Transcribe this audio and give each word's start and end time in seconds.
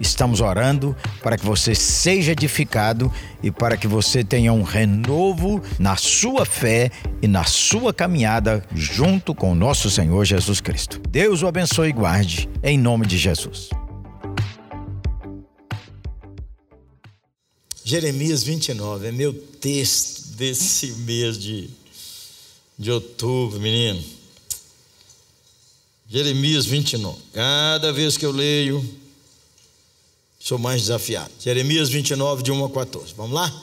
Estamos 0.00 0.40
orando 0.40 0.96
para 1.22 1.36
que 1.36 1.44
você 1.44 1.74
seja 1.74 2.32
edificado 2.32 3.12
e 3.42 3.50
para 3.50 3.76
que 3.76 3.86
você 3.86 4.24
tenha 4.24 4.52
um 4.52 4.62
renovo 4.62 5.62
na 5.78 5.96
sua 5.96 6.44
fé 6.44 6.90
e 7.22 7.28
na 7.28 7.44
sua 7.44 7.92
caminhada 7.92 8.64
junto 8.74 9.34
com 9.34 9.52
o 9.52 9.54
nosso 9.54 9.90
Senhor 9.90 10.24
Jesus 10.24 10.60
Cristo. 10.60 11.00
Deus 11.08 11.42
o 11.42 11.46
abençoe 11.46 11.90
e 11.90 11.92
guarde, 11.92 12.48
em 12.62 12.78
nome 12.78 13.06
de 13.06 13.18
Jesus. 13.18 13.68
Jeremias 17.84 18.42
29 18.42 19.08
é 19.08 19.12
meu 19.12 19.32
texto 19.32 20.28
desse 20.36 20.92
mês 21.02 21.38
de, 21.38 21.68
de 22.78 22.90
outubro, 22.90 23.60
menino. 23.60 24.02
Jeremias 26.08 26.64
29. 26.64 27.18
Cada 27.32 27.92
vez 27.92 28.16
que 28.16 28.24
eu 28.24 28.30
leio, 28.30 28.82
sou 30.44 30.58
mais 30.58 30.82
desafiado. 30.82 31.32
Jeremias 31.40 31.88
29, 31.88 32.42
de 32.42 32.52
1 32.52 32.66
a 32.66 32.70
14. 32.70 33.14
Vamos 33.16 33.32
lá? 33.32 33.62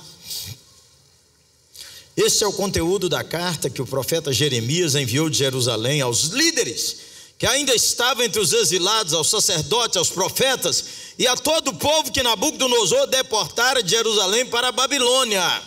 Este 2.17 2.43
é 2.43 2.47
o 2.47 2.53
conteúdo 2.53 3.07
da 3.07 3.23
carta 3.23 3.69
que 3.69 3.83
o 3.83 3.85
profeta 3.85 4.33
Jeremias 4.33 4.95
enviou 4.95 5.29
de 5.29 5.37
Jerusalém 5.37 6.01
aos 6.01 6.23
líderes 6.29 7.11
que 7.37 7.45
ainda 7.45 7.73
estavam 7.73 8.23
entre 8.23 8.39
os 8.39 8.53
exilados, 8.53 9.13
aos 9.13 9.29
sacerdotes, 9.29 9.97
aos 9.97 10.09
profetas 10.09 10.85
e 11.17 11.27
a 11.27 11.35
todo 11.35 11.69
o 11.69 11.75
povo 11.75 12.11
que 12.11 12.21
Nabucodonosor 12.21 13.07
deportara 13.07 13.81
de 13.81 13.89
Jerusalém 13.91 14.45
para 14.45 14.67
a 14.67 14.71
Babilônia. 14.71 15.61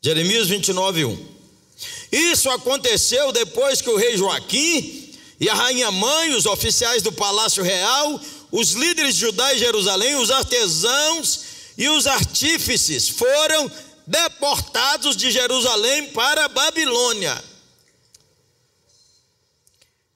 Jeremias 0.00 0.48
29, 0.48 1.04
1. 1.06 1.28
Isso 2.12 2.50
aconteceu 2.50 3.32
depois 3.32 3.80
que 3.80 3.90
o 3.90 3.96
rei 3.96 4.16
Joaquim 4.16 5.04
e 5.40 5.48
a 5.48 5.54
rainha 5.54 5.90
mãe, 5.90 6.34
os 6.34 6.46
oficiais 6.46 7.02
do 7.02 7.12
palácio 7.12 7.62
real, 7.62 8.20
os 8.56 8.70
líderes 8.70 9.16
de 9.16 9.22
Judá 9.22 9.52
e 9.52 9.58
Jerusalém, 9.58 10.14
os 10.14 10.30
artesãos 10.30 11.40
e 11.76 11.88
os 11.88 12.06
artífices 12.06 13.08
foram 13.08 13.68
deportados 14.06 15.16
de 15.16 15.28
Jerusalém 15.32 16.10
para 16.10 16.44
a 16.44 16.48
Babilônia. 16.48 17.42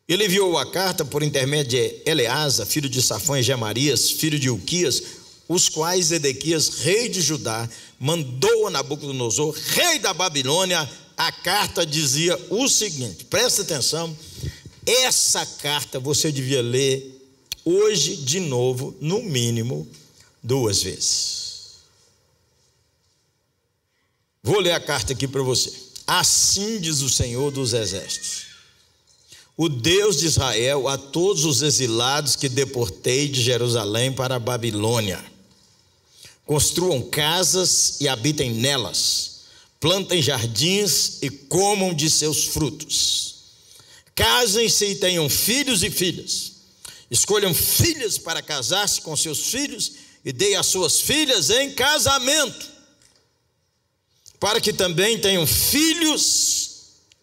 Ele 0.09 0.27
enviou 0.27 0.57
a 0.57 0.71
carta 0.71 1.05
por 1.05 1.25
intermédio 1.25 1.71
de 1.71 2.03
Eleasa, 2.07 2.65
filho 2.65 2.89
de 2.89 3.03
Safão 3.03 3.37
e 3.37 3.43
Gemarias, 3.43 4.09
filho 4.09 4.39
de 4.39 4.49
Uquias, 4.49 5.03
os 5.49 5.69
quais 5.69 6.13
Edequias, 6.13 6.69
rei 6.79 7.09
de 7.09 7.21
Judá, 7.21 7.69
mandou 7.99 8.69
a 8.69 8.71
Nabucodonosor, 8.71 9.53
rei 9.71 9.99
da 9.99 10.15
Babilônia, 10.15 10.89
a 11.17 11.33
carta 11.33 11.85
dizia 11.85 12.39
o 12.51 12.69
seguinte: 12.69 13.25
presta 13.25 13.63
atenção, 13.63 14.17
essa 14.87 15.45
carta 15.45 15.99
você 15.99 16.31
devia 16.31 16.63
ler 16.63 17.18
hoje 17.69 18.17
de 18.17 18.41
novo, 18.41 18.97
no 19.01 19.23
mínimo, 19.23 19.87
duas 20.43 20.83
vezes. 20.83 21.79
Vou 24.43 24.61
ler 24.61 24.73
a 24.73 24.81
carta 24.81 25.13
aqui 25.13 25.27
para 25.27 25.43
você. 25.43 25.73
Assim 26.07 26.81
diz 26.81 27.01
o 27.01 27.09
Senhor 27.09 27.51
dos 27.51 27.73
Exércitos, 27.75 28.47
o 29.57 29.69
Deus 29.69 30.19
de 30.21 30.27
Israel, 30.27 30.89
a 30.89 30.97
todos 30.97 31.45
os 31.45 31.63
exilados 31.63 32.37
que 32.37 32.49
deportei 32.49 33.29
de 33.29 33.43
Jerusalém 33.43 34.13
para 34.13 34.37
a 34.37 34.41
Babilônia 34.41 35.23
construam 36.49 37.03
casas 37.03 38.01
e 38.01 38.09
habitem 38.09 38.51
nelas, 38.55 39.41
plantem 39.79 40.23
jardins 40.23 41.19
e 41.21 41.29
comam 41.29 41.93
de 41.93 42.09
seus 42.09 42.47
frutos. 42.47 43.35
Casem-se 44.15 44.87
e 44.87 44.95
tenham 44.95 45.29
filhos 45.29 45.83
e 45.83 45.91
filhas. 45.91 46.53
Escolham 47.11 47.55
filhas 47.55 48.19
para 48.19 48.43
casar-se 48.43 49.01
com 49.01 49.17
seus 49.17 49.51
filhos 49.51 49.93
e 50.25 50.33
deem 50.33 50.57
as 50.57 50.67
suas 50.67 51.01
filhas 51.01 51.51
em 51.51 51.73
casamento, 51.73 52.71
para 54.39 54.61
que 54.61 54.73
também 54.73 55.19
tenham 55.19 55.47
filhos 55.47 56.71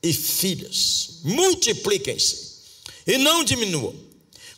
e 0.01 0.12
filhas. 0.12 1.19
Multipliquem-se 1.23 2.56
e 3.06 3.18
não 3.18 3.44
diminuam 3.44 4.06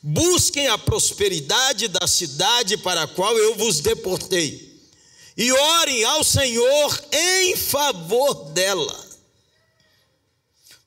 Busquem 0.02 0.68
a 0.68 0.78
prosperidade 0.78 1.88
da 1.88 2.08
cidade 2.08 2.78
para 2.78 3.04
a 3.04 3.08
qual 3.08 3.38
eu 3.38 3.56
vos 3.56 3.82
deportei, 3.82 4.74
e 5.36 5.52
orem 5.52 6.04
ao 6.06 6.24
Senhor 6.24 7.04
em 7.12 7.56
favor 7.56 8.52
dela, 8.52 9.06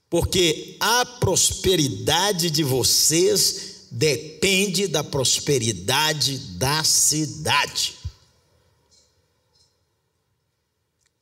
porque 0.08 0.76
a 0.80 1.04
prosperidade 1.04 2.50
de 2.50 2.62
vocês 2.62 3.69
depende 3.90 4.86
da 4.86 5.02
prosperidade 5.02 6.38
da 6.56 6.84
cidade. 6.84 7.94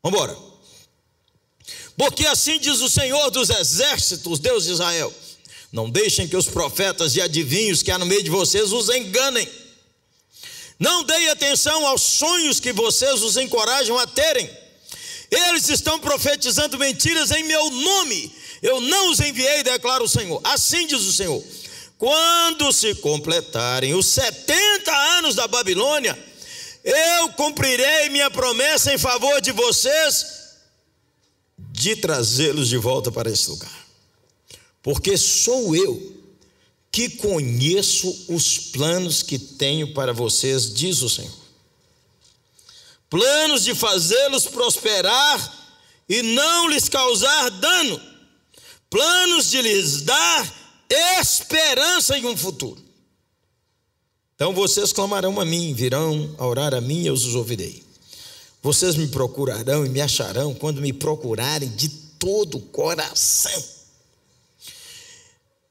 Vamos 0.03 0.19
embora. 0.19 0.39
Porque 1.97 2.27
assim 2.27 2.59
diz 2.59 2.81
o 2.81 2.89
Senhor 2.89 3.31
dos 3.31 3.51
exércitos, 3.51 4.39
Deus 4.39 4.65
de 4.65 4.73
Israel 4.73 5.12
não 5.73 5.91
deixem 5.91 6.27
que 6.27 6.37
os 6.37 6.47
profetas 6.47 7.15
e 7.15 7.21
adivinhos 7.21 7.83
que 7.83 7.91
há 7.91 7.99
no 7.99 8.06
meio 8.06 8.23
de 8.23 8.31
vocês 8.31 8.73
os 8.73 8.89
enganem. 8.89 9.47
Não 10.79 11.05
deem 11.05 11.29
atenção 11.29 11.87
aos 11.87 12.03
sonhos 12.03 12.61
que 12.61 12.73
vocês 12.73 13.23
os 13.23 13.37
encorajam 13.37 13.99
a 13.99 14.06
terem. 14.06 14.49
Eles 15.31 15.69
estão 15.69 15.99
profetizando 15.99 16.79
mentiras 16.79 17.31
em 17.33 17.45
meu 17.45 17.71
nome. 17.71 18.33
Eu 18.62 18.81
não 18.81 19.11
os 19.11 19.21
enviei, 19.21 19.62
declara 19.62 20.03
o 20.03 20.09
Senhor. 20.09 20.41
Assim 20.45 20.87
diz 20.87 21.00
o 21.03 21.12
Senhor. 21.12 21.45
Quando 21.99 22.73
se 22.73 22.95
completarem 22.97 23.93
os 23.95 24.07
70 24.07 24.97
anos 25.19 25.35
da 25.35 25.47
Babilônia, 25.47 26.17
eu 26.85 27.29
cumprirei 27.31 28.09
minha 28.09 28.31
promessa 28.31 28.95
em 28.95 28.99
favor 28.99 29.41
de 29.41 29.53
vocês 29.53 30.39
de 31.59 31.97
trazê-los 31.97 32.69
de 32.69 32.77
volta 32.77 33.11
para 33.11 33.29
esse 33.29 33.51
lugar 33.51 33.89
porque 34.89 35.19
sou 35.19 35.77
eu 35.77 36.17
que 36.91 37.11
conheço 37.11 38.25
os 38.31 38.59
planos 38.59 39.23
que 39.23 39.39
tenho 39.39 39.93
para 39.93 40.15
vocês, 40.15 40.73
diz 40.73 41.03
o 41.03 41.11
Senhor. 41.11 41.37
Planos 43.11 43.65
de 43.65 43.75
fazê-los 43.75 44.47
prosperar 44.47 45.77
e 46.09 46.23
não 46.23 46.69
lhes 46.69 46.89
causar 46.89 47.51
dano, 47.51 48.01
planos 48.89 49.51
de 49.51 49.61
lhes 49.61 50.01
dar 50.01 50.68
esperança 51.31 52.19
em 52.19 52.27
um 52.27 52.37
futuro. 52.37 52.83
Então 54.34 54.53
vocês 54.53 54.93
clamarão 54.93 55.41
a 55.41 55.44
mim, 55.44 55.75
virão 55.75 56.34
a 56.39 56.47
orar 56.47 56.75
a 56.75 56.81
mim 56.81 57.03
e 57.03 57.06
eu 57.06 57.15
os 57.15 57.34
ouvirei. 57.34 57.83
Vocês 58.62 58.94
me 58.94 59.09
procurarão 59.09 59.84
e 59.84 59.88
me 59.88 60.00
acharão 60.00 60.55
quando 60.55 60.81
me 60.81 60.93
procurarem 60.93 61.69
de 61.69 61.88
todo 61.88 62.59
o 62.59 62.61
coração 62.61 63.78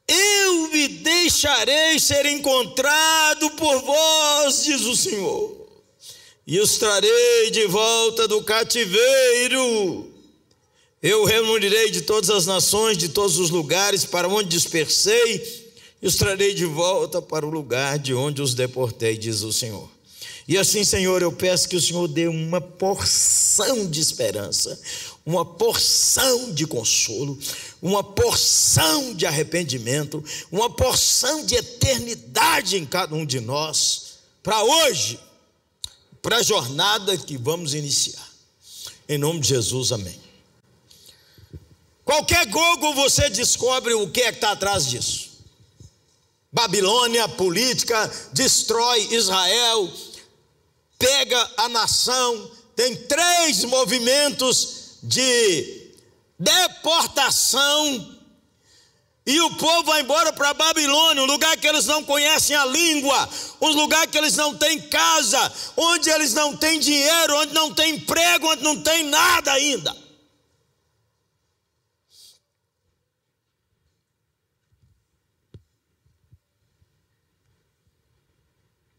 eu 0.08 0.70
me 0.70 0.88
deixarei 0.88 2.00
ser 2.00 2.26
encontrado 2.26 3.52
por 3.52 3.82
vós, 3.82 4.64
diz 4.64 4.82
o 4.82 4.96
Senhor, 4.96 5.68
e 6.46 6.60
os 6.60 6.78
trarei 6.78 7.52
de 7.52 7.66
volta 7.68 8.28
do 8.28 8.42
cativeiro. 8.42 10.07
Eu 11.02 11.26
reunirei 11.26 11.92
de 11.92 12.02
todas 12.02 12.30
as 12.32 12.46
nações, 12.48 12.98
de 12.98 13.10
todos 13.10 13.38
os 13.38 13.52
lugares 13.52 14.04
para 14.04 14.28
onde 14.28 14.50
dispersei, 14.50 15.68
e 16.02 16.08
os 16.08 16.16
trarei 16.16 16.54
de 16.54 16.66
volta 16.66 17.22
para 17.22 17.46
o 17.46 17.50
lugar 17.50 18.00
de 18.00 18.14
onde 18.14 18.42
os 18.42 18.56
deportei, 18.56 19.16
diz 19.16 19.42
o 19.44 19.54
Senhor. 19.54 19.90
E 20.48 20.58
assim, 20.58 20.84
Senhor, 20.84 21.22
eu 21.22 21.32
peço 21.32 21.68
que 21.68 21.76
o 21.76 21.82
Senhor 21.82 22.08
dê 22.08 22.28
uma 22.28 22.62
porção 22.62 23.86
de 23.86 24.00
esperança, 24.00 24.80
uma 25.26 25.46
porção 25.46 26.52
de 26.54 26.66
consolo, 26.66 27.38
uma 27.82 28.04
porção 28.04 29.14
de 29.14 29.26
arrependimento, 29.26 30.24
uma 30.52 30.70
porção 30.70 31.46
de 31.46 31.56
eternidade 31.56 32.78
em 32.78 32.86
cada 32.86 33.14
um 33.14 33.26
de 33.26 33.40
nós, 33.40 34.20
para 34.42 34.64
hoje, 34.64 35.20
para 36.22 36.38
a 36.38 36.44
jornada 36.44 37.18
que 37.18 37.38
vamos 37.38 37.74
iniciar. 37.74 38.28
Em 39.08 39.18
nome 39.18 39.42
de 39.42 39.50
Jesus, 39.50 39.92
amém. 39.92 40.27
Qualquer 42.08 42.46
Google 42.46 42.94
você 42.94 43.30
descobre 43.30 43.94
o 43.94 44.10
que 44.10 44.22
é 44.22 44.32
que 44.32 44.38
está 44.38 44.52
atrás 44.52 44.88
disso. 44.88 45.44
Babilônia, 46.50 47.28
política, 47.28 48.10
destrói 48.32 49.10
Israel, 49.12 49.92
pega 50.98 51.52
a 51.58 51.68
nação, 51.68 52.50
tem 52.78 52.96
três 52.96 53.66
movimentos 53.66 55.00
de 55.04 55.92
deportação 56.40 58.16
E 59.26 59.42
o 59.42 59.56
povo 59.56 59.84
vai 59.84 60.00
embora 60.00 60.32
para 60.32 60.54
Babilônia, 60.54 61.22
um 61.22 61.26
lugar 61.26 61.58
que 61.58 61.68
eles 61.68 61.86
não 61.86 62.02
conhecem 62.02 62.56
a 62.56 62.66
língua, 62.66 63.30
um 63.60 63.68
lugar 63.68 64.08
que 64.08 64.18
eles 64.18 64.38
não 64.38 64.58
têm 64.58 64.80
casa, 64.80 65.54
onde 65.76 66.10
eles 66.10 66.34
não 66.34 66.56
têm 66.56 66.80
dinheiro, 66.80 67.36
onde 67.36 67.54
não 67.54 67.74
tem 67.74 67.96
emprego, 67.96 68.48
onde 68.48 68.64
não 68.64 68.82
tem 68.82 69.04
nada 69.04 69.52
ainda. 69.52 70.07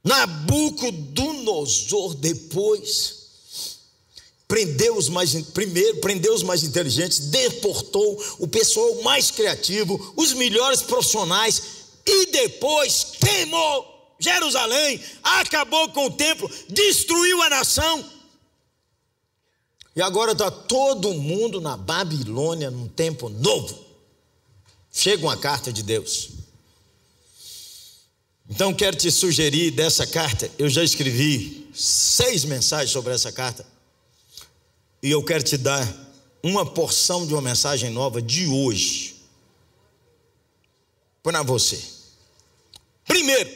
Nabucodonosor 0.09 2.15
depois 2.15 3.19
prendeu 4.49 4.97
os 4.97 5.11
mais 5.11 5.35
primeiro 5.49 5.99
prendeu 5.99 6.35
os 6.35 6.43
mais 6.43 6.65
inteligentes, 6.65 7.19
deportou 7.19 8.19
o 8.39 8.49
pessoal 8.49 9.03
mais 9.03 9.31
criativo, 9.31 10.15
os 10.17 10.33
melhores 10.33 10.81
profissionais 10.81 11.63
e 12.07 12.33
depois 12.33 13.09
queimou 13.21 14.17
Jerusalém, 14.19 14.99
acabou 15.23 15.91
com 15.91 16.07
o 16.07 16.11
templo, 16.11 16.51
destruiu 16.69 17.43
a 17.43 17.51
nação. 17.51 18.03
E 19.95 20.01
agora 20.01 20.33
está 20.33 20.51
todo 20.51 21.13
mundo 21.15 21.61
na 21.61 21.77
Babilônia 21.77 22.71
num 22.71 22.89
tempo 22.89 23.29
novo. 23.29 23.79
Chega 24.91 25.25
uma 25.25 25.37
carta 25.37 25.71
de 25.73 25.83
Deus. 25.83 26.38
Então 28.49 28.73
quero 28.73 28.97
te 28.97 29.11
sugerir 29.11 29.71
dessa 29.73 30.07
carta, 30.07 30.51
eu 30.59 30.71
já 30.71 30.83
escrevi 30.83 31.69
seis 31.75 32.45
mensagens 32.45 32.91
sobre 32.91 33.13
essa 33.13 33.31
carta 33.31 33.67
e 35.03 35.11
eu 35.11 35.23
quero 35.23 35.45
te 35.45 35.59
dar 35.59 35.87
uma 36.43 36.65
porção 36.65 37.27
de 37.27 37.35
uma 37.35 37.43
mensagem 37.43 37.91
nova 37.91 38.23
de 38.23 38.47
hoje 38.47 39.17
para 41.23 41.43
você. 41.43 41.79
Primeiro, 43.07 43.51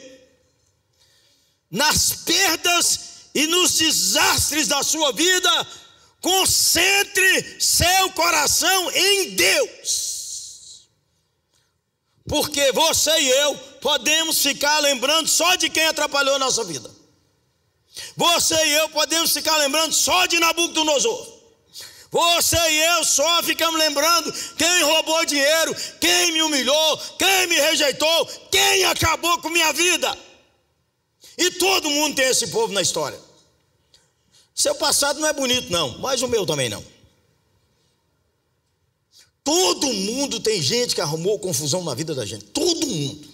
nas 1.71 2.13
perdas 2.13 2.99
e 3.33 3.47
nos 3.47 3.77
desastres 3.77 4.67
da 4.67 4.83
sua 4.83 5.11
vida, 5.11 5.67
concentre 6.21 7.59
seu 7.59 8.11
coração 8.11 8.91
em 8.91 9.31
Deus. 9.31 10.87
Porque 12.27 12.71
você 12.71 13.11
e 13.19 13.29
eu 13.29 13.72
podemos 13.83 14.41
ficar 14.41 14.79
lembrando 14.79 15.27
só 15.27 15.55
de 15.55 15.69
quem 15.69 15.85
atrapalhou 15.85 16.35
a 16.35 16.39
nossa 16.39 16.63
vida. 16.63 16.89
Você 18.15 18.55
e 18.55 18.71
eu 18.77 18.87
podemos 18.89 19.33
ficar 19.33 19.57
lembrando 19.57 19.91
só 19.91 20.25
de 20.25 20.39
Nabucodonosor. 20.39 21.33
Você 22.09 22.55
e 22.55 22.77
eu 22.95 23.03
só 23.03 23.43
ficamos 23.43 23.77
lembrando 23.77 24.31
quem 24.55 24.83
roubou 24.83 25.25
dinheiro, 25.25 25.75
quem 25.99 26.31
me 26.31 26.41
humilhou, 26.43 26.97
quem 27.19 27.47
me 27.47 27.55
rejeitou, 27.59 28.25
quem 28.49 28.85
acabou 28.85 29.37
com 29.39 29.49
minha 29.49 29.73
vida. 29.73 30.17
E 31.37 31.51
todo 31.51 31.89
mundo 31.89 32.15
tem 32.15 32.29
esse 32.29 32.47
povo 32.47 32.71
na 32.71 32.81
história. 32.81 33.19
Seu 34.55 34.75
passado 34.75 35.19
não 35.19 35.27
é 35.27 35.33
bonito, 35.33 35.69
não, 35.69 35.97
mas 35.99 36.21
o 36.21 36.27
meu 36.29 36.45
também 36.45 36.69
não. 36.69 36.83
Todo 39.43 39.91
mundo 39.91 40.39
tem 40.39 40.61
gente 40.61 40.95
que 40.95 41.01
arrumou 41.01 41.37
confusão 41.37 41.83
na 41.83 41.93
vida 41.93 42.15
da 42.15 42.25
gente. 42.25 42.45
Todo 42.45 42.87
mundo. 42.87 43.32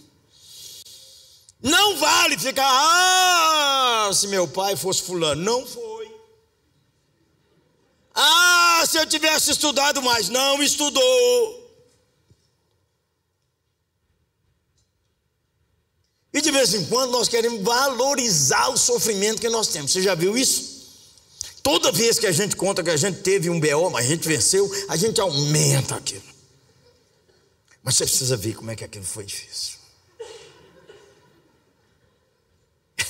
Não 1.61 1.97
vale 1.97 2.37
ficar, 2.37 2.65
ah, 2.65 4.09
se 4.13 4.27
meu 4.27 4.47
pai 4.47 4.75
fosse 4.75 5.03
fulano. 5.03 5.41
Não 5.41 5.65
foi. 5.65 6.09
Ah, 8.15 8.83
se 8.87 8.97
eu 8.97 9.05
tivesse 9.05 9.51
estudado 9.51 10.01
mais. 10.01 10.29
Não 10.29 10.63
estudou. 10.63 11.59
E 16.33 16.41
de 16.41 16.51
vez 16.51 16.73
em 16.73 16.85
quando 16.85 17.11
nós 17.11 17.27
queremos 17.27 17.61
valorizar 17.61 18.69
o 18.69 18.77
sofrimento 18.77 19.41
que 19.41 19.49
nós 19.49 19.67
temos. 19.67 19.91
Você 19.91 20.01
já 20.01 20.15
viu 20.15 20.37
isso? 20.37 20.79
Toda 21.61 21.91
vez 21.91 22.17
que 22.17 22.27
a 22.27 22.31
gente 22.31 22.55
conta 22.55 22.83
que 22.83 22.89
a 22.89 22.97
gente 22.97 23.21
teve 23.21 23.49
um 23.49 23.59
BO, 23.59 23.89
mas 23.89 24.05
a 24.05 24.09
gente 24.09 24.27
venceu, 24.27 24.69
a 24.87 24.95
gente 24.95 25.19
aumenta 25.19 25.95
aquilo. 25.95 26.23
Mas 27.83 27.95
você 27.95 28.05
precisa 28.05 28.37
ver 28.37 28.55
como 28.55 28.71
é 28.71 28.75
que 28.75 28.83
aquilo 28.83 29.05
foi 29.05 29.25
difícil. 29.25 29.78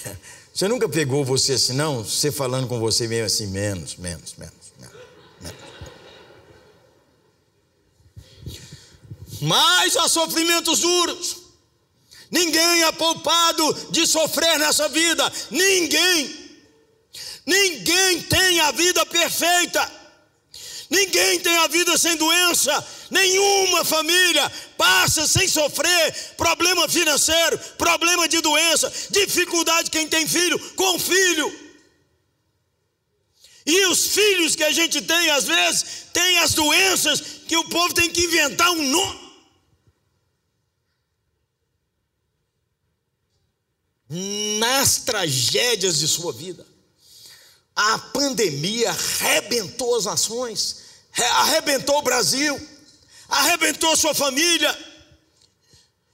Você 0.53 0.67
nunca 0.67 0.89
pegou 0.89 1.23
você 1.23 1.53
assim, 1.53 1.71
não? 1.71 2.03
Você 2.03 2.33
falando 2.33 2.67
com 2.67 2.79
você 2.79 3.07
mesmo 3.07 3.27
assim, 3.27 3.47
menos, 3.47 3.95
menos, 3.95 4.33
menos. 4.37 4.59
mas 9.41 9.95
há 9.97 10.07
sofrimentos 10.07 10.79
duros. 10.79 11.37
Ninguém 12.31 12.83
é 12.83 12.91
poupado 12.91 13.73
de 13.89 14.05
sofrer 14.05 14.59
nessa 14.59 14.87
vida, 14.89 15.31
ninguém. 15.49 16.49
Ninguém 17.45 18.21
tem 18.23 18.59
a 18.59 18.71
vida 18.71 19.03
perfeita, 19.05 19.91
ninguém 20.89 21.39
tem 21.39 21.55
a 21.57 21.67
vida 21.67 21.97
sem 21.97 22.15
doença, 22.15 22.87
nenhuma 23.09 23.85
família 23.85 24.51
passa 24.77 25.27
sem 25.27 25.47
sofrer 25.47 26.13
problema 26.35 26.87
financeiro, 26.89 27.57
problema 27.77 28.27
de 28.27 28.41
doença, 28.41 28.91
dificuldade 29.09 29.91
quem 29.91 30.07
tem 30.07 30.27
filho 30.27 30.59
com 30.75 30.99
filho. 30.99 31.69
E 33.65 33.85
os 33.87 34.07
filhos 34.07 34.55
que 34.55 34.63
a 34.63 34.71
gente 34.71 34.99
tem, 35.01 35.29
às 35.29 35.43
vezes, 35.43 35.85
tem 36.11 36.39
as 36.39 36.53
doenças 36.53 37.21
que 37.47 37.55
o 37.55 37.65
povo 37.65 37.93
tem 37.93 38.09
que 38.09 38.23
inventar 38.23 38.71
um 38.71 38.89
nome. 38.89 39.29
nas 44.59 44.97
tragédias 44.97 45.99
de 45.99 46.07
sua 46.07 46.33
vida. 46.33 46.65
A 47.81 47.97
pandemia 47.97 48.89
arrebentou 48.89 49.95
as 49.95 50.03
nações, 50.03 50.79
arrebentou 51.15 51.99
o 51.99 52.01
Brasil, 52.01 52.59
arrebentou 53.29 53.95
sua 53.95 54.13
família. 54.13 54.77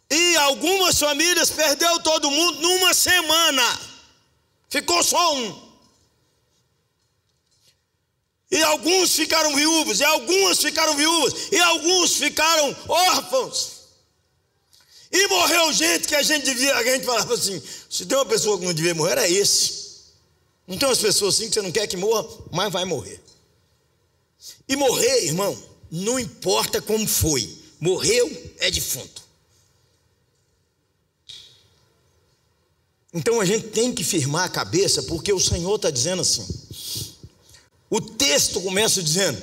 E 0.08 0.38
algumas 0.38 1.00
famílias 1.00 1.50
perdeu 1.50 2.00
todo 2.02 2.30
mundo 2.30 2.62
numa 2.62 2.94
semana. 2.94 3.80
Ficou 4.70 5.02
só 5.04 5.36
um. 5.38 5.66
E 8.52 8.62
alguns 8.62 9.16
ficaram 9.16 9.56
viúvos, 9.56 10.00
e 10.02 10.04
algumas 10.04 10.60
ficaram 10.60 10.96
viúvas, 10.96 11.52
e 11.52 11.60
alguns 11.60 12.14
ficaram 12.14 12.78
órfãos. 12.88 13.72
E 15.12 15.28
morreu 15.30 15.74
gente 15.74 16.08
que 16.08 16.16
a 16.16 16.22
gente 16.22 16.44
devia, 16.44 16.75
a 16.75 16.84
gente 16.84 17.08
falava 17.08 17.34
assim: 17.34 17.60
se 17.89 18.06
tem 18.06 18.16
uma 18.16 18.25
pessoa 18.28 18.60
que 18.60 18.66
não 18.66 18.74
devia 18.74 18.94
morrer, 18.94 19.18
é 19.18 19.32
esse. 19.32 19.85
Não 20.67 20.77
tem 20.77 20.88
umas 20.88 21.00
pessoas 21.00 21.36
assim 21.36 21.48
que 21.48 21.53
você 21.53 21.62
não 21.62 21.72
quer 21.72 21.88
que 21.88 21.98
morra, 21.98 22.27
mas 22.51 22.72
vai 22.72 22.86
morrer. 22.86 23.22
E 24.67 24.75
morrer, 24.75 25.25
irmão, 25.25 25.57
não 25.91 26.19
importa 26.19 26.81
como 26.81 27.07
foi, 27.07 27.48
morreu 27.79 28.53
é 28.60 28.72
defunto. 28.72 29.24
Então 33.13 33.39
a 33.39 33.45
gente 33.45 33.67
tem 33.67 33.93
que 33.93 34.03
firmar 34.03 34.45
a 34.45 34.50
cabeça, 34.50 35.01
porque 35.03 35.31
o 35.31 35.39
Senhor 35.39 35.75
está 35.75 35.89
dizendo 35.89 36.22
assim. 36.22 36.45
O 37.89 38.01
texto 38.01 38.60
começa 38.62 39.01
dizendo: 39.01 39.41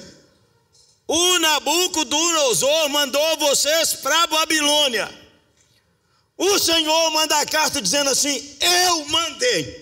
O 1.06 1.38
Nabucodonosor 1.38 2.88
mandou 2.90 3.38
vocês 3.38 3.94
para 3.94 4.26
Babilônia. 4.26 5.22
O 6.36 6.58
Senhor 6.58 7.10
manda 7.12 7.38
a 7.38 7.46
carta 7.46 7.80
dizendo 7.80 8.10
assim: 8.10 8.56
Eu 8.60 9.06
mandei. 9.06 9.81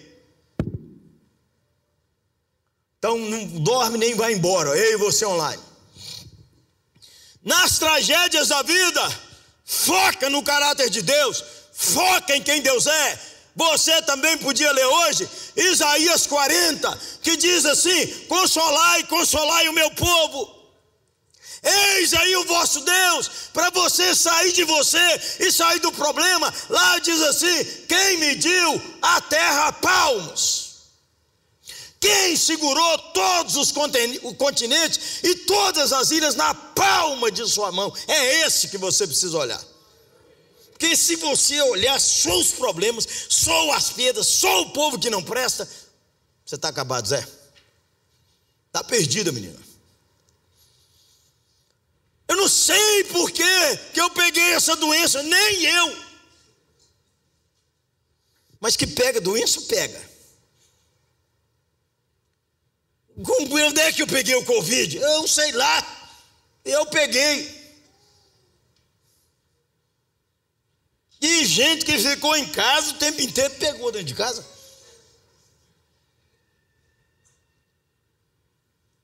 Então 3.00 3.19
não 3.19 3.47
dorme 3.62 3.99
nem 3.99 4.14
vai 4.14 4.35
embora, 4.35 4.71
eu 4.71 4.92
e 4.92 4.97
você 4.99 5.25
online. 5.25 5.61
Nas 7.42 7.78
tragédias 7.78 8.49
da 8.49 8.62
vida, 8.62 9.21
foca 9.64 10.30
no 10.30 10.42
caráter 10.42 10.88
de 10.88 11.02
Deus, 11.02 11.42
foca 11.73 12.37
em 12.37 12.42
quem 12.42 12.61
Deus 12.61 12.87
é. 12.87 13.21
Você 13.57 14.00
também 14.02 14.38
podia 14.38 14.71
ler 14.71 14.87
hoje 14.87 15.28
Isaías 15.57 16.26
40, 16.28 17.00
que 17.23 17.37
diz 17.37 17.66
assim: 17.66 18.07
Consolai, 18.28 19.02
consolai 19.04 19.69
o 19.69 19.73
meu 19.73 19.90
povo 19.90 20.61
Eis 21.62 22.14
aí 22.14 22.37
o 22.37 22.45
vosso 22.45 22.80
Deus, 22.80 23.30
para 23.52 23.69
você 23.71 24.14
sair 24.14 24.52
de 24.52 24.64
você 24.64 25.21
e 25.40 25.52
sair 25.52 25.78
do 25.80 25.92
problema. 25.92 26.52
Lá 26.71 26.99
diz 27.00 27.21
assim: 27.23 27.64
quem 27.87 28.16
mediu 28.19 28.83
a 29.02 29.21
terra 29.21 29.73
palmos? 29.73 30.60
Quem 32.00 32.35
segurou 32.35 32.99
todos 33.12 33.57
os 33.57 33.71
continentes 33.71 35.23
e 35.23 35.35
todas 35.35 35.92
as 35.92 36.11
ilhas 36.11 36.35
na 36.35 36.54
palma 36.54 37.30
de 37.30 37.47
sua 37.47 37.71
mão? 37.71 37.95
É 38.09 38.47
esse 38.47 38.69
que 38.69 38.78
você 38.78 39.07
precisa 39.07 39.37
olhar. 39.37 39.62
Porque 40.71 40.97
se 40.97 41.16
você 41.16 41.61
olhar 41.61 42.00
só 42.00 42.35
os 42.38 42.52
problemas, 42.52 43.07
só 43.28 43.73
as 43.73 43.90
pedras, 43.90 44.26
só 44.26 44.62
o 44.62 44.71
povo 44.71 44.99
que 44.99 45.11
não 45.11 45.23
presta, 45.23 45.69
você 46.42 46.54
está 46.54 46.69
acabado, 46.69 47.07
Zé. 47.07 47.28
Está 48.69 48.83
perdida, 48.83 49.30
menina. 49.30 49.61
Eu 52.26 52.37
não 52.37 52.49
sei 52.49 53.04
por 53.04 53.30
que 53.30 53.42
eu 53.95 54.09
peguei 54.11 54.54
essa 54.54 54.75
doença, 54.75 55.23
nem 55.23 55.64
eu. 55.64 55.97
Mas 58.59 58.75
que 58.75 58.87
pega 58.87 59.21
doença, 59.21 59.61
pega. 59.62 60.11
Onde 63.71 63.81
é 63.83 63.93
que 63.93 64.03
eu 64.03 64.07
peguei 64.07 64.35
o 64.35 64.45
Covid? 64.45 64.97
Eu 64.97 65.29
sei 65.29 65.53
lá. 65.53 65.87
Eu 66.65 66.85
peguei. 66.87 67.61
E 71.21 71.45
gente 71.45 71.85
que 71.85 71.97
ficou 71.97 72.35
em 72.37 72.49
casa 72.49 72.91
o 72.91 72.99
tempo 72.99 73.21
inteiro 73.21 73.55
pegou 73.55 73.93
dentro 73.93 74.09
de 74.09 74.15
casa. 74.15 74.45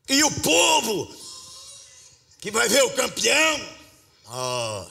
E 0.09 0.25
o 0.25 0.31
povo 0.41 1.17
que 2.41 2.51
vai 2.51 2.69
ver 2.69 2.83
o 2.83 2.95
campeão. 2.95 3.77
Oh. 4.29 4.91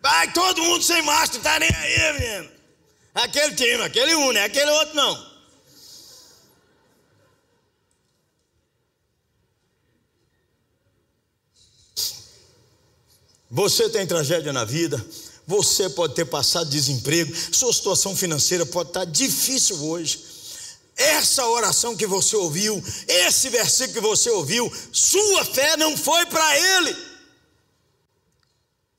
Vai 0.00 0.32
todo 0.32 0.62
mundo 0.62 0.82
sem 0.82 1.02
máscara, 1.02 1.42
tá 1.42 1.58
nem 1.60 1.70
aí, 1.72 2.12
menino. 2.18 2.50
Aquele 3.14 3.54
time, 3.54 3.82
aquele 3.82 4.14
um, 4.16 4.32
né? 4.32 4.42
Aquele 4.42 4.70
outro 4.72 4.96
não. 4.96 5.33
Você 13.54 13.88
tem 13.88 14.04
tragédia 14.04 14.52
na 14.52 14.64
vida, 14.64 15.00
você 15.46 15.88
pode 15.88 16.12
ter 16.12 16.24
passado 16.24 16.68
desemprego, 16.68 17.32
sua 17.52 17.72
situação 17.72 18.16
financeira 18.16 18.66
pode 18.66 18.90
estar 18.90 19.04
difícil 19.04 19.76
hoje. 19.76 20.18
Essa 20.96 21.46
oração 21.46 21.96
que 21.96 22.04
você 22.04 22.34
ouviu, 22.34 22.82
esse 23.06 23.48
versículo 23.50 23.94
que 23.94 24.00
você 24.00 24.28
ouviu, 24.30 24.72
sua 24.90 25.44
fé 25.44 25.76
não 25.76 25.96
foi 25.96 26.26
para 26.26 26.58
ele. 26.58 26.96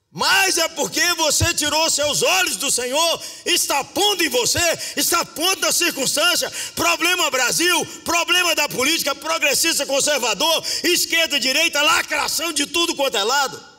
Mas 0.09 0.57
é 0.57 0.69
porque 0.69 1.03
você 1.15 1.53
tirou 1.53 1.89
seus 1.89 2.23
olhos 2.23 2.55
do 2.55 2.71
Senhor, 2.71 3.21
está 3.45 3.83
pondo 3.83 4.23
em 4.23 4.29
você, 4.29 4.79
está 4.95 5.25
pondo 5.25 5.59
na 5.59 5.71
circunstância, 5.73 6.49
problema 6.73 7.29
Brasil, 7.29 7.85
problema 8.05 8.55
da 8.55 8.69
política, 8.69 9.13
progressista, 9.13 9.85
conservador, 9.85 10.63
esquerda, 10.81 11.37
direita, 11.41 11.81
lacração 11.81 12.53
de 12.53 12.65
tudo 12.65 12.95
quanto 12.95 13.17
é 13.17 13.23
lado. 13.25 13.74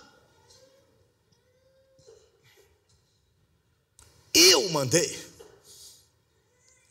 Eu 4.36 4.68
mandei. 4.68 5.18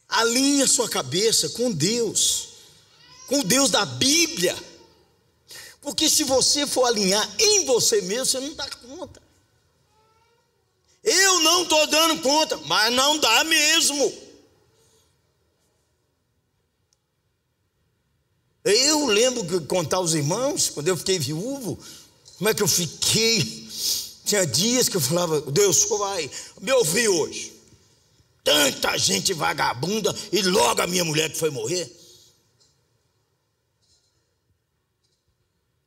Alinhe 0.10 0.68
sua 0.68 0.90
cabeça 0.90 1.48
com 1.50 1.72
Deus, 1.72 2.48
com 3.28 3.42
o 3.42 3.44
Deus 3.44 3.70
da 3.70 3.86
Bíblia. 3.86 4.56
Porque 5.80 6.10
se 6.10 6.24
você 6.24 6.66
for 6.66 6.86
alinhar 6.86 7.30
em 7.38 7.66
você 7.66 8.02
mesmo, 8.02 8.25
você 8.25 8.40
não 8.40 8.56
dá 8.56 8.68
conta. 8.68 9.22
Eu 11.04 11.40
não 11.42 11.62
estou 11.62 11.86
dando 11.86 12.22
conta, 12.24 12.58
mas 12.66 12.92
não 12.92 13.20
dá 13.20 13.44
mesmo. 13.44 14.12
Eu 18.64 19.06
lembro 19.06 19.46
que 19.46 19.68
contar 19.68 19.98
aos 19.98 20.16
irmãos, 20.16 20.70
quando 20.70 20.88
eu 20.88 20.98
fiquei 20.98 21.20
viúvo, 21.20 21.78
como 22.40 22.50
é 22.50 22.56
que 22.56 22.64
eu 22.64 22.68
fiquei 22.68 23.64
tinha 24.25 24.46
dias 24.46 24.89
que 24.89 24.98
eu 24.98 25.01
falava, 25.01 25.39
Deus, 25.41 25.77
só 25.77 25.98
vai 25.98 26.29
me 26.60 26.72
ouvir 26.74 27.08
hoje. 27.08 27.53
Tanta 28.44 28.98
gente 28.98 29.34
vagabunda 29.34 30.13
e 30.32 30.41
logo 30.41 30.82
a 30.82 30.88
minha 30.88 31.05
mulher 31.05 31.32
que 31.32 31.38
foi 31.38 31.50
morrer. 31.50 31.91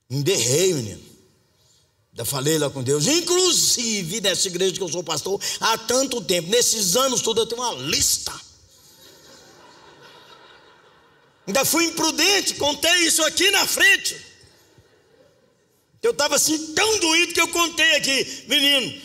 Enderrei, 0.09 0.73
menino. 0.73 1.03
Já 2.15 2.25
falei 2.25 2.59
lá 2.59 2.71
com 2.71 2.83
Deus. 2.83 3.07
Inclusive, 3.07 4.21
nessa 4.21 4.49
igreja 4.49 4.75
que 4.75 4.83
eu 4.83 4.89
sou 4.89 5.05
pastor, 5.05 5.41
há 5.61 5.77
tanto 5.79 6.21
tempo, 6.21 6.49
nesses 6.49 6.97
anos 6.97 7.21
todos, 7.21 7.43
eu 7.43 7.49
tenho 7.49 7.63
uma 7.63 7.75
lista. 7.75 8.33
Ainda 11.47 11.65
fui 11.65 11.85
imprudente, 11.85 12.55
contei 12.55 13.07
isso 13.07 13.23
aqui 13.23 13.51
na 13.51 13.67
frente. 13.67 14.28
Eu 16.03 16.13
estava 16.13 16.37
assim 16.37 16.75
tão 16.75 16.99
doído 16.99 17.35
que 17.35 17.41
eu 17.41 17.49
contei 17.49 17.97
aqui, 17.97 18.45
menino. 18.49 19.03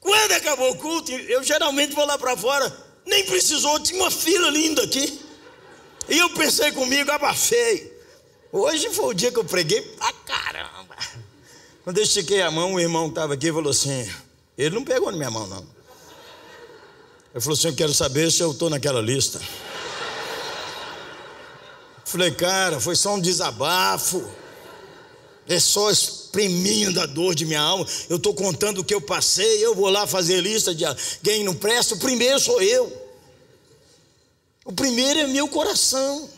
Quando 0.00 0.32
acabou 0.32 0.70
o 0.70 0.76
culto, 0.76 1.12
eu 1.12 1.42
geralmente 1.42 1.94
vou 1.94 2.04
lá 2.04 2.18
para 2.18 2.36
fora, 2.36 2.72
nem 3.04 3.24
precisou, 3.24 3.78
tinha 3.80 4.00
uma 4.00 4.10
fila 4.10 4.50
linda 4.50 4.82
aqui. 4.82 5.20
E 6.08 6.18
eu 6.18 6.30
pensei 6.30 6.72
comigo, 6.72 7.10
abafei. 7.10 7.92
Hoje 8.52 8.90
foi 8.90 9.06
o 9.06 9.14
dia 9.14 9.32
que 9.32 9.38
eu 9.38 9.44
preguei 9.44 9.82
pra 9.82 10.12
caramba. 10.12 10.96
Quando 11.82 11.98
eu 11.98 12.04
estiquei 12.04 12.42
a 12.42 12.50
mão, 12.50 12.74
o 12.74 12.80
irmão 12.80 13.04
que 13.04 13.10
estava 13.10 13.34
aqui 13.34 13.52
falou 13.52 13.70
assim: 13.70 14.10
ele 14.56 14.74
não 14.74 14.84
pegou 14.84 15.10
na 15.10 15.16
minha 15.16 15.30
mão, 15.30 15.46
não. 15.46 15.66
Ele 17.32 17.40
falou 17.40 17.56
assim: 17.56 17.68
eu 17.68 17.74
quero 17.76 17.92
saber 17.92 18.30
se 18.30 18.42
eu 18.42 18.52
estou 18.52 18.70
naquela 18.70 19.00
lista. 19.00 19.40
Falei, 22.04 22.30
cara, 22.30 22.80
foi 22.80 22.94
só 22.94 23.14
um 23.14 23.20
desabafo. 23.20 24.24
É 25.48 25.60
só 25.60 25.90
exprimindo 25.90 27.00
a 27.00 27.06
dor 27.06 27.34
de 27.34 27.44
minha 27.44 27.60
alma. 27.60 27.86
Eu 28.08 28.16
estou 28.16 28.34
contando 28.34 28.80
o 28.80 28.84
que 28.84 28.94
eu 28.94 29.00
passei. 29.00 29.64
Eu 29.64 29.74
vou 29.74 29.88
lá 29.88 30.06
fazer 30.06 30.40
lista 30.40 30.74
de 30.74 30.84
quem 31.22 31.44
não 31.44 31.54
presta. 31.54 31.94
O 31.94 31.98
primeiro 31.98 32.38
sou 32.40 32.60
eu. 32.60 33.06
O 34.64 34.72
primeiro 34.72 35.20
é 35.20 35.26
meu 35.28 35.46
coração. 35.48 36.28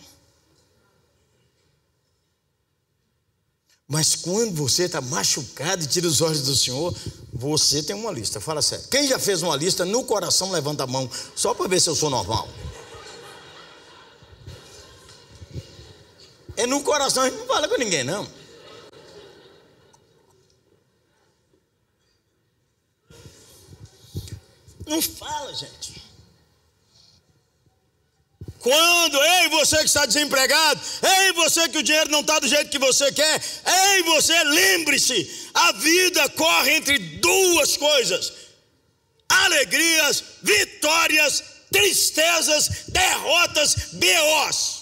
Mas 3.88 4.14
quando 4.14 4.54
você 4.54 4.82
está 4.82 5.00
machucado 5.00 5.82
e 5.82 5.86
tira 5.86 6.06
os 6.06 6.20
olhos 6.20 6.42
do 6.42 6.54
Senhor, 6.54 6.94
você 7.32 7.82
tem 7.82 7.96
uma 7.96 8.12
lista. 8.12 8.38
Fala 8.38 8.60
sério. 8.60 8.86
Quem 8.90 9.08
já 9.08 9.18
fez 9.18 9.42
uma 9.42 9.56
lista 9.56 9.86
no 9.86 10.04
coração, 10.04 10.50
levanta 10.52 10.84
a 10.84 10.86
mão, 10.86 11.10
só 11.34 11.54
para 11.54 11.66
ver 11.68 11.80
se 11.80 11.88
eu 11.88 11.94
sou 11.94 12.10
normal. 12.10 12.46
É 16.54 16.66
no 16.66 16.82
coração, 16.82 17.22
a 17.22 17.30
gente 17.30 17.38
não 17.38 17.46
fala 17.46 17.66
com 17.66 17.78
ninguém, 17.78 18.04
não. 18.04 18.28
Não 24.88 25.02
fala, 25.02 25.54
gente. 25.54 26.02
Quando, 28.59 29.23
ei, 29.23 29.49
você 29.50 29.76
que 29.78 29.85
está 29.85 30.04
desempregado, 30.07 30.80
ei, 31.02 31.33
você 31.35 31.68
que 31.68 31.78
o 31.78 31.83
dinheiro 31.83 32.11
não 32.11 32.21
está 32.21 32.38
do 32.40 32.49
jeito 32.49 32.71
que 32.71 32.78
você 32.78 33.12
quer, 33.12 33.40
ei, 33.95 34.02
você, 34.02 34.45
lembre-se: 34.45 35.50
a 35.54 35.73
vida 35.73 36.28
corre 36.30 36.73
entre 36.76 36.99
duas 36.99 37.76
coisas: 37.76 38.33
alegrias, 39.28 40.25
vitórias, 40.42 41.45
tristezas, 41.71 42.68
derrotas, 42.88 43.76
BOs. 43.92 44.78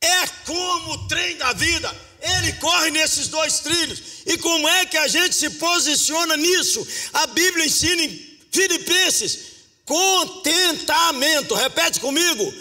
É 0.00 0.26
como 0.46 0.92
o 0.92 1.08
trem 1.08 1.36
da 1.36 1.52
vida, 1.52 1.94
ele 2.20 2.52
corre 2.54 2.92
nesses 2.92 3.26
dois 3.26 3.58
trilhos. 3.58 4.00
E 4.24 4.38
como 4.38 4.68
é 4.68 4.86
que 4.86 4.96
a 4.96 5.08
gente 5.08 5.34
se 5.34 5.50
posiciona 5.50 6.36
nisso? 6.36 6.86
A 7.12 7.26
Bíblia 7.26 7.66
ensina 7.66 8.02
em 8.04 8.27
Filipenses, 8.58 9.38
contentamento. 9.84 11.54
Repete 11.54 12.00
comigo. 12.00 12.52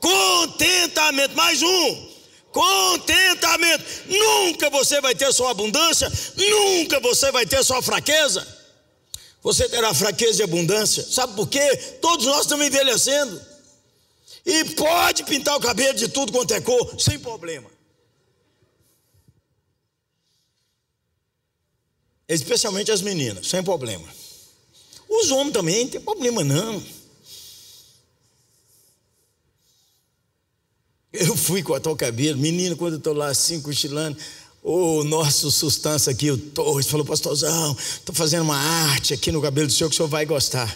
Contentamento. 0.00 1.36
Mais 1.36 1.60
um. 1.62 2.12
Contentamento. 2.50 3.84
Nunca 4.06 4.70
você 4.70 4.98
vai 5.02 5.14
ter 5.14 5.30
sua 5.30 5.50
abundância, 5.50 6.10
nunca 6.36 7.00
você 7.00 7.30
vai 7.30 7.44
ter 7.44 7.62
sua 7.62 7.82
fraqueza. 7.82 8.46
Você 9.42 9.68
terá 9.68 9.92
fraqueza 9.92 10.40
e 10.40 10.44
abundância. 10.44 11.02
Sabe 11.02 11.34
por 11.34 11.46
quê? 11.48 11.76
Todos 12.00 12.24
nós 12.24 12.42
estamos 12.42 12.66
envelhecendo. 12.66 13.38
E 14.46 14.64
pode 14.74 15.24
pintar 15.24 15.56
o 15.56 15.60
cabelo 15.60 15.98
de 15.98 16.08
tudo 16.08 16.32
quanto 16.32 16.54
é 16.54 16.60
cor, 16.62 16.98
sem 16.98 17.18
problema. 17.18 17.70
Especialmente 22.26 22.90
as 22.90 23.02
meninas, 23.02 23.48
sem 23.48 23.62
problema. 23.62 24.21
Os 25.20 25.30
homens 25.30 25.52
também, 25.52 25.84
não 25.84 25.90
tem 25.90 26.00
problema 26.00 26.42
não. 26.42 26.82
Eu 31.12 31.36
fui 31.36 31.62
cortar 31.62 31.90
o 31.90 31.96
cabelo, 31.96 32.38
menino, 32.38 32.74
quando 32.74 32.94
eu 32.94 32.98
estou 32.98 33.12
lá 33.12 33.28
assim, 33.28 33.60
cochilando, 33.60 34.16
o 34.62 35.04
nosso 35.04 35.50
sustância 35.50 36.10
aqui, 36.10 36.30
o 36.30 36.38
Torres, 36.38 36.86
falou, 36.86 37.04
pastorzão, 37.04 37.76
estou 37.78 38.14
fazendo 38.14 38.44
uma 38.44 38.56
arte 38.56 39.12
aqui 39.12 39.30
no 39.30 39.42
cabelo 39.42 39.66
do 39.66 39.72
senhor 39.72 39.90
que 39.90 39.94
o 39.94 39.96
senhor 39.98 40.08
vai 40.08 40.24
gostar. 40.24 40.74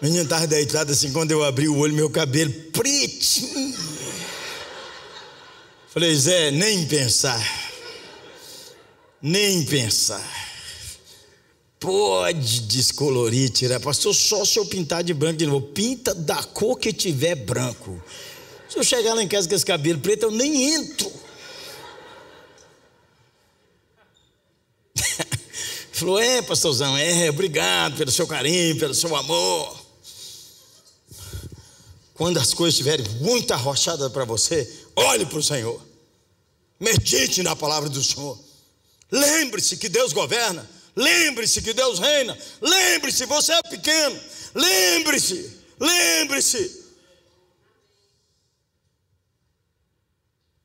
O 0.00 0.04
menino 0.04 0.24
estava 0.24 0.48
deitado 0.48 0.90
assim, 0.90 1.12
quando 1.12 1.30
eu 1.30 1.44
abri 1.44 1.68
o 1.68 1.78
olho, 1.78 1.94
meu 1.94 2.10
cabelo 2.10 2.52
pretinho. 2.72 3.78
Falei, 5.90 6.16
Zé, 6.16 6.50
nem 6.50 6.84
pensar. 6.86 7.40
Nem 9.20 9.64
pensar. 9.64 10.51
Pode 11.82 12.60
descolorir, 12.60 13.50
tirar. 13.50 13.80
Pastor, 13.80 14.14
só 14.14 14.44
se 14.44 14.56
eu 14.56 14.64
pintar 14.64 15.02
de 15.02 15.12
branco 15.12 15.38
de 15.38 15.46
novo. 15.46 15.66
Pinta 15.66 16.14
da 16.14 16.40
cor 16.40 16.78
que 16.78 16.92
tiver 16.92 17.34
branco. 17.34 18.00
Se 18.68 18.78
eu 18.78 18.84
chegar 18.84 19.14
lá 19.14 19.22
em 19.22 19.26
casa 19.26 19.48
com 19.48 19.54
esse 19.56 19.66
cabelo 19.66 19.98
preto, 19.98 20.26
eu 20.26 20.30
nem 20.30 20.74
entro. 20.74 21.12
falou: 25.90 26.20
É, 26.20 26.40
pastorzão, 26.40 26.96
é, 26.96 27.28
obrigado 27.28 27.96
pelo 27.96 28.12
seu 28.12 28.28
carinho, 28.28 28.78
pelo 28.78 28.94
seu 28.94 29.16
amor. 29.16 29.76
Quando 32.14 32.38
as 32.38 32.54
coisas 32.54 32.74
estiverem 32.78 33.04
muito 33.20 33.52
arrochadas 33.52 34.12
para 34.12 34.24
você, 34.24 34.72
olhe 34.94 35.26
para 35.26 35.38
o 35.40 35.42
Senhor. 35.42 35.82
Medite 36.78 37.42
na 37.42 37.56
palavra 37.56 37.88
do 37.88 38.04
Senhor. 38.04 38.38
Lembre-se 39.10 39.76
que 39.76 39.88
Deus 39.88 40.12
governa. 40.12 40.64
Lembre-se 40.94 41.62
que 41.62 41.72
Deus 41.72 41.98
reina. 41.98 42.38
Lembre-se, 42.60 43.24
você 43.26 43.52
é 43.52 43.62
pequeno. 43.62 44.20
Lembre-se, 44.54 45.58
lembre-se. 45.80 46.82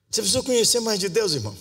Você 0.10 0.22
precisa 0.22 0.44
conhecer 0.44 0.80
mais 0.80 1.00
de 1.00 1.10
Deus, 1.10 1.34
irmão. 1.34 1.58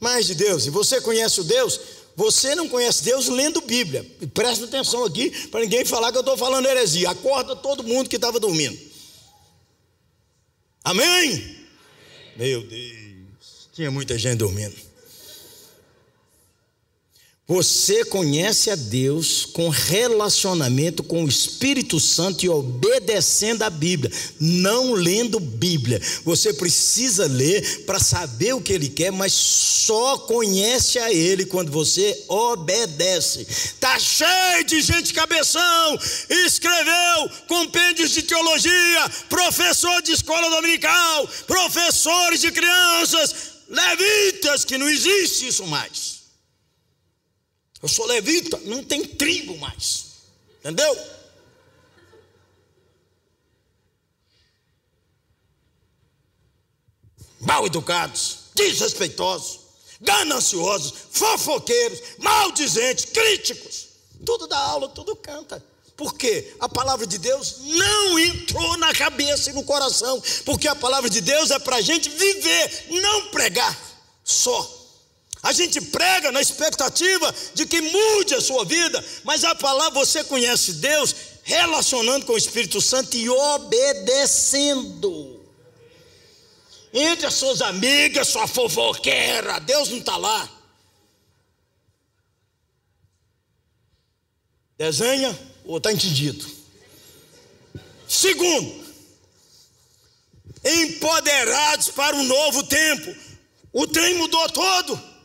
Mais 0.00 0.26
de 0.26 0.34
Deus. 0.34 0.66
E 0.66 0.70
você 0.70 1.00
conhece 1.00 1.40
o 1.40 1.44
Deus? 1.44 1.80
Você 2.16 2.54
não 2.54 2.68
conhece 2.68 3.04
Deus 3.04 3.28
lendo 3.28 3.60
Bíblia. 3.60 4.04
E 4.20 4.26
presta 4.26 4.64
atenção 4.64 5.04
aqui 5.04 5.30
para 5.48 5.60
ninguém 5.60 5.84
falar 5.84 6.10
que 6.10 6.18
eu 6.18 6.22
estou 6.22 6.36
falando 6.36 6.66
heresia. 6.66 7.10
Acorda 7.10 7.54
todo 7.54 7.84
mundo 7.84 8.08
que 8.08 8.16
estava 8.16 8.40
dormindo. 8.40 8.76
Amém? 10.82 11.66
Meu 12.36 12.62
Deus, 12.66 13.68
tinha 13.72 13.90
muita 13.90 14.16
gente 14.16 14.38
dormindo. 14.38 14.87
Você 17.50 18.04
conhece 18.04 18.70
a 18.70 18.74
Deus 18.74 19.46
com 19.46 19.70
relacionamento 19.70 21.02
com 21.02 21.24
o 21.24 21.28
Espírito 21.28 21.98
Santo 21.98 22.44
e 22.44 22.48
obedecendo 22.50 23.62
a 23.62 23.70
Bíblia, 23.70 24.12
não 24.38 24.92
lendo 24.92 25.40
Bíblia. 25.40 25.98
Você 26.26 26.52
precisa 26.52 27.24
ler 27.24 27.86
para 27.86 27.98
saber 27.98 28.52
o 28.52 28.60
que 28.60 28.74
Ele 28.74 28.90
quer, 28.90 29.10
mas 29.10 29.32
só 29.32 30.18
conhece 30.18 30.98
a 30.98 31.10
Ele 31.10 31.46
quando 31.46 31.72
você 31.72 32.22
obedece. 32.28 33.46
Tá 33.80 33.98
cheio 33.98 34.64
de 34.66 34.82
gente 34.82 35.14
cabeção, 35.14 35.98
escreveu 36.28 37.30
compêndios 37.48 38.10
de 38.10 38.24
teologia, 38.24 39.10
professor 39.30 40.02
de 40.02 40.12
escola 40.12 40.50
dominical, 40.50 41.26
professores 41.46 42.42
de 42.42 42.52
crianças, 42.52 43.34
levitas, 43.70 44.66
que 44.66 44.76
não 44.76 44.86
existe 44.86 45.48
isso 45.48 45.66
mais. 45.66 46.17
Eu 47.82 47.88
sou 47.88 48.06
levita, 48.06 48.58
não 48.64 48.82
tem 48.82 49.04
tribo 49.04 49.56
mais. 49.58 50.06
Entendeu? 50.58 50.96
Mal 57.40 57.64
educados, 57.66 58.38
desrespeitosos, 58.54 59.60
gananciosos, 60.00 60.92
fofoqueiros, 61.12 62.00
maldizentes, 62.18 63.04
críticos. 63.06 63.88
Tudo 64.26 64.48
dá 64.48 64.58
aula, 64.58 64.88
tudo 64.88 65.14
canta. 65.14 65.64
Por 65.96 66.14
quê? 66.14 66.54
A 66.60 66.68
palavra 66.68 67.06
de 67.06 67.18
Deus 67.18 67.56
não 67.60 68.18
entrou 68.18 68.76
na 68.76 68.92
cabeça 68.92 69.50
e 69.50 69.52
no 69.52 69.64
coração. 69.64 70.22
Porque 70.44 70.68
a 70.68 70.74
palavra 70.74 71.10
de 71.10 71.20
Deus 71.20 71.50
é 71.50 71.58
para 71.58 71.76
a 71.76 71.80
gente 71.80 72.08
viver, 72.08 72.86
não 72.90 73.28
pregar 73.30 73.76
só. 74.24 74.77
A 75.42 75.52
gente 75.52 75.80
prega 75.80 76.32
na 76.32 76.40
expectativa 76.40 77.32
de 77.54 77.66
que 77.66 77.80
mude 77.80 78.34
a 78.34 78.40
sua 78.40 78.64
vida, 78.64 79.04
mas 79.22 79.44
a 79.44 79.54
palavra 79.54 80.00
você 80.00 80.24
conhece 80.24 80.72
Deus 80.74 81.14
relacionando 81.44 82.26
com 82.26 82.32
o 82.32 82.38
Espírito 82.38 82.80
Santo 82.80 83.16
e 83.16 83.30
obedecendo. 83.30 85.38
Entre 86.92 87.26
as 87.26 87.34
suas 87.34 87.62
amigas, 87.62 88.28
sua 88.28 88.48
fofoqueira, 88.48 89.60
Deus 89.60 89.90
não 89.90 89.98
está 89.98 90.16
lá. 90.16 90.48
Desenha 94.76 95.38
ou 95.64 95.78
está 95.78 95.92
entendido? 95.92 96.44
Segundo, 98.08 98.84
empoderados 100.64 101.90
para 101.90 102.16
um 102.16 102.24
novo 102.24 102.64
tempo. 102.64 103.14
O 103.72 103.86
trem 103.86 104.14
mudou 104.14 104.50
todo. 104.50 105.17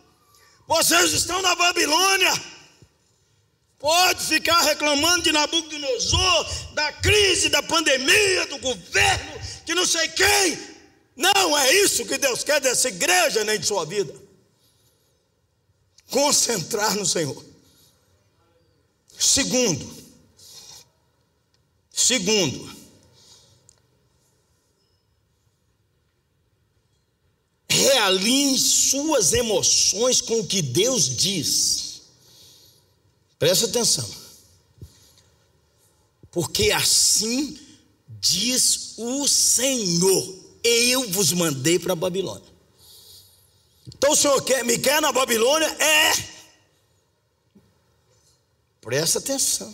Vocês 0.73 1.13
estão 1.13 1.39
na 1.39 1.53
Babilônia. 1.55 2.33
Pode 3.77 4.25
ficar 4.25 4.59
reclamando 4.61 5.21
de 5.21 5.31
Nabucodonosor, 5.31 6.73
da 6.73 6.91
crise, 6.93 7.49
da 7.49 7.61
pandemia, 7.61 8.47
do 8.47 8.57
governo, 8.57 9.39
que 9.67 9.75
não 9.75 9.85
sei 9.85 10.07
quem. 10.07 10.57
Não 11.15 11.55
é 11.55 11.71
isso 11.73 12.07
que 12.07 12.17
Deus 12.17 12.43
quer 12.43 12.59
dessa 12.59 12.87
igreja 12.87 13.43
nem 13.43 13.59
de 13.59 13.67
sua 13.67 13.85
vida. 13.85 14.19
Concentrar 16.09 16.95
no 16.95 17.05
Senhor. 17.05 17.45
Segundo, 19.15 19.95
segundo, 21.91 22.75
realinhe 28.03 28.57
suas 28.59 29.33
emoções 29.33 30.19
com 30.19 30.39
o 30.39 30.47
que 30.47 30.61
Deus 30.61 31.15
diz. 31.15 32.01
Presta 33.39 33.65
atenção. 33.65 34.09
Porque 36.31 36.71
assim 36.71 37.59
diz 38.19 38.93
o 38.97 39.27
Senhor: 39.27 40.35
Eu 40.63 41.09
vos 41.09 41.31
mandei 41.31 41.79
para 41.79 41.93
a 41.93 41.95
Babilônia. 41.95 42.53
Então 43.87 44.11
o 44.11 44.15
Senhor 44.15 44.41
quer, 44.41 44.63
me 44.63 44.77
quer 44.77 45.01
na 45.01 45.11
Babilônia? 45.11 45.67
É. 45.67 46.33
Presta 48.81 49.19
atenção. 49.19 49.73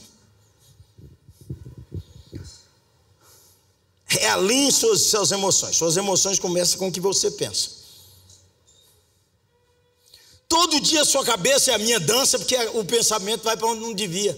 Realinhe 4.05 4.71
suas, 4.71 5.03
suas 5.03 5.31
emoções. 5.31 5.77
Suas 5.77 5.95
emoções 5.95 6.39
começam 6.39 6.79
com 6.79 6.87
o 6.87 6.91
que 6.91 6.99
você 6.99 7.29
pensa. 7.29 7.78
Todo 10.49 10.81
dia 10.81 11.03
a 11.03 11.05
sua 11.05 11.23
cabeça 11.23 11.71
é 11.71 11.75
a 11.75 11.77
minha 11.77 11.99
dança, 11.99 12.39
porque 12.39 12.57
o 12.73 12.83
pensamento 12.83 13.43
vai 13.43 13.55
para 13.55 13.67
onde 13.67 13.81
não 13.81 13.93
devia. 13.93 14.35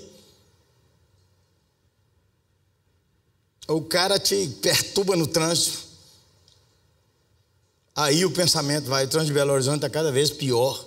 O 3.66 3.82
cara 3.82 4.20
te 4.20 4.50
perturba 4.62 5.16
no 5.16 5.26
trânsito. 5.26 5.80
Aí 7.96 8.26
o 8.26 8.32
pensamento 8.32 8.90
vai. 8.90 9.06
O 9.06 9.08
trânsito 9.08 9.34
de 9.34 9.40
Belo 9.40 9.54
Horizonte 9.54 9.78
está 9.78 9.90
cada 9.90 10.12
vez 10.12 10.30
pior. 10.30 10.86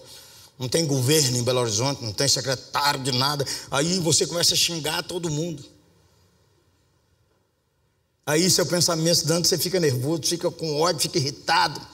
Não 0.59 0.69
tem 0.69 0.87
governo 0.87 1.39
em 1.39 1.43
Belo 1.43 1.61
Horizonte, 1.61 2.05
não 2.05 2.13
tem 2.13 2.29
secretário 2.29 3.03
de 3.03 3.11
nada. 3.11 3.47
Aí 3.71 3.99
você 4.01 4.27
começa 4.27 4.53
a 4.53 4.57
xingar 4.59 5.03
todo 5.05 5.31
mundo. 5.31 5.65
Aí 8.27 8.49
seu 8.51 8.67
pensamento 8.67 9.27
dando, 9.27 9.47
você 9.47 9.57
fica 9.57 9.81
nervoso, 9.81 10.25
fica 10.25 10.51
com 10.51 10.81
ódio, 10.81 11.01
fica 11.01 11.19
irritado 11.19 11.93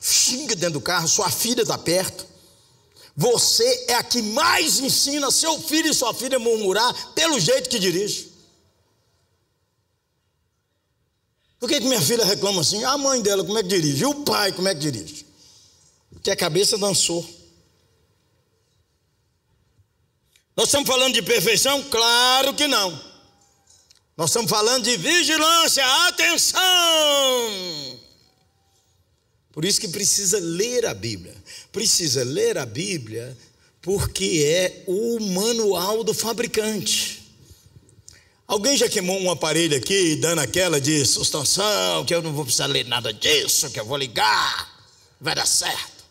xinga 0.00 0.54
dentro 0.54 0.74
do 0.74 0.80
carro, 0.80 1.08
sua 1.08 1.30
filha 1.30 1.62
está 1.62 1.76
perto. 1.76 2.26
Você 3.16 3.86
é 3.88 3.94
a 3.94 4.02
que 4.02 4.22
mais 4.22 4.78
ensina 4.78 5.30
seu 5.30 5.60
filho 5.60 5.90
e 5.90 5.94
sua 5.94 6.14
filha 6.14 6.36
a 6.36 6.40
murmurar 6.40 6.94
pelo 7.14 7.40
jeito 7.40 7.68
que 7.68 7.78
dirige. 7.78 8.32
Por 11.58 11.68
que, 11.68 11.80
que 11.80 11.86
minha 11.88 12.00
filha 12.00 12.24
reclama 12.24 12.60
assim? 12.60 12.84
A 12.84 12.96
mãe 12.96 13.20
dela, 13.20 13.44
como 13.44 13.58
é 13.58 13.62
que 13.62 13.68
dirige? 13.68 14.02
E 14.02 14.06
o 14.06 14.14
pai, 14.24 14.52
como 14.52 14.68
é 14.68 14.74
que 14.74 14.80
dirige? 14.80 15.26
Porque 16.12 16.30
a 16.30 16.36
cabeça 16.36 16.78
dançou. 16.78 17.28
Nós 20.56 20.68
estamos 20.68 20.88
falando 20.88 21.14
de 21.14 21.22
perfeição? 21.22 21.82
Claro 21.84 22.54
que 22.54 22.66
não. 22.66 22.90
Nós 24.16 24.30
estamos 24.30 24.50
falando 24.50 24.84
de 24.84 24.96
vigilância, 24.96 25.84
atenção. 26.08 26.60
Por 29.58 29.64
isso 29.64 29.80
que 29.80 29.88
precisa 29.88 30.38
ler 30.38 30.86
a 30.86 30.94
Bíblia. 30.94 31.34
Precisa 31.72 32.22
ler 32.22 32.56
a 32.56 32.64
Bíblia 32.64 33.36
porque 33.82 34.44
é 34.46 34.84
o 34.86 35.18
manual 35.18 36.04
do 36.04 36.14
fabricante. 36.14 37.28
Alguém 38.46 38.76
já 38.76 38.88
queimou 38.88 39.20
um 39.20 39.28
aparelho 39.28 39.76
aqui, 39.76 40.14
dando 40.14 40.38
aquela 40.38 40.80
de 40.80 41.04
sustentação, 41.04 42.04
que 42.04 42.14
eu 42.14 42.22
não 42.22 42.32
vou 42.32 42.44
precisar 42.44 42.66
ler 42.66 42.86
nada 42.86 43.12
disso, 43.12 43.68
que 43.70 43.80
eu 43.80 43.84
vou 43.84 43.96
ligar, 43.96 44.86
vai 45.20 45.34
dar 45.34 45.44
certo. 45.44 46.04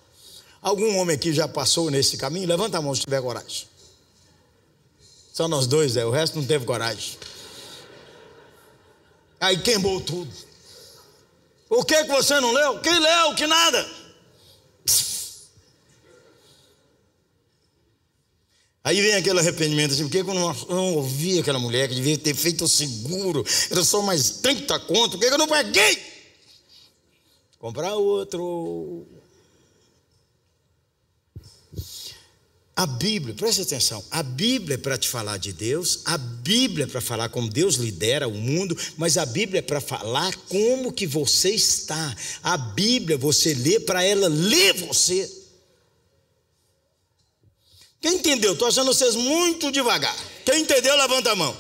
Algum 0.62 0.98
homem 0.98 1.16
aqui 1.16 1.32
já 1.32 1.48
passou 1.48 1.90
nesse 1.90 2.18
caminho? 2.18 2.50
Levanta 2.50 2.80
a 2.80 2.82
mão 2.82 2.94
se 2.94 3.04
tiver 3.04 3.22
coragem. 3.22 3.66
Só 5.32 5.48
nós 5.48 5.68
dois, 5.68 5.96
é, 5.96 6.06
o 6.06 6.12
resto 6.12 6.38
não 6.38 6.46
teve 6.46 6.66
coragem. 6.66 7.18
Aí 9.40 9.58
queimou 9.58 10.02
tudo. 10.02 10.47
O 11.70 11.84
que 11.84 12.04
que 12.04 12.12
você 12.12 12.40
não 12.40 12.52
leu? 12.52 12.80
Quem 12.80 13.00
leu? 13.00 13.36
Que 13.36 13.46
nada. 13.46 13.98
Aí 18.84 19.02
vem 19.02 19.16
aquele 19.16 19.40
arrependimento 19.40 19.92
assim, 19.92 20.04
por 20.04 20.12
que 20.12 20.20
eu 20.20 20.34
não, 20.34 20.54
não 20.70 20.96
ouvi 20.96 21.40
aquela 21.40 21.60
mulher 21.60 21.90
que 21.90 21.96
devia 21.96 22.18
ter 22.18 22.34
feito 22.34 22.64
o 22.64 22.70
seguro? 22.70 23.46
Era 23.70 23.84
só 23.84 24.02
mais 24.02 24.30
30 24.40 24.80
conto, 24.80 25.18
por 25.18 25.20
que 25.20 25.34
eu 25.34 25.38
não 25.38 25.48
paguei? 25.48 26.02
Comprar 27.60 27.96
outro. 27.96 29.06
A 32.78 32.86
Bíblia, 32.86 33.34
preste 33.34 33.64
atenção, 33.64 34.06
a 34.12 34.22
Bíblia 34.22 34.76
é 34.76 34.78
para 34.78 35.00
te 35.00 35.10
falar 35.10 35.38
de 35.38 35.52
Deus, 35.52 36.02
a 36.06 36.16
Bíblia 36.16 36.84
é 36.84 36.88
para 36.88 37.02
falar 37.02 37.28
como 37.28 37.50
Deus 37.50 37.74
lidera 37.78 38.28
o 38.28 38.36
mundo, 38.36 38.78
mas 38.96 39.18
a 39.18 39.26
Bíblia 39.26 39.58
é 39.58 39.62
para 39.64 39.82
falar 39.82 40.32
como 40.48 40.94
que 40.94 41.08
você 41.08 41.50
está. 41.50 42.16
A 42.44 42.56
Bíblia 42.56 43.18
você 43.18 43.56
lê 43.56 43.80
para 43.80 44.04
ela 44.04 44.28
ler 44.28 44.74
você. 44.74 45.28
Quem 48.00 48.18
entendeu? 48.18 48.54
Estou 48.54 48.68
achando 48.68 48.94
vocês 48.94 49.16
muito 49.16 49.72
devagar. 49.72 50.16
Quem 50.46 50.62
entendeu, 50.62 50.96
levanta 50.98 51.32
a 51.32 51.36
mão. 51.36 51.58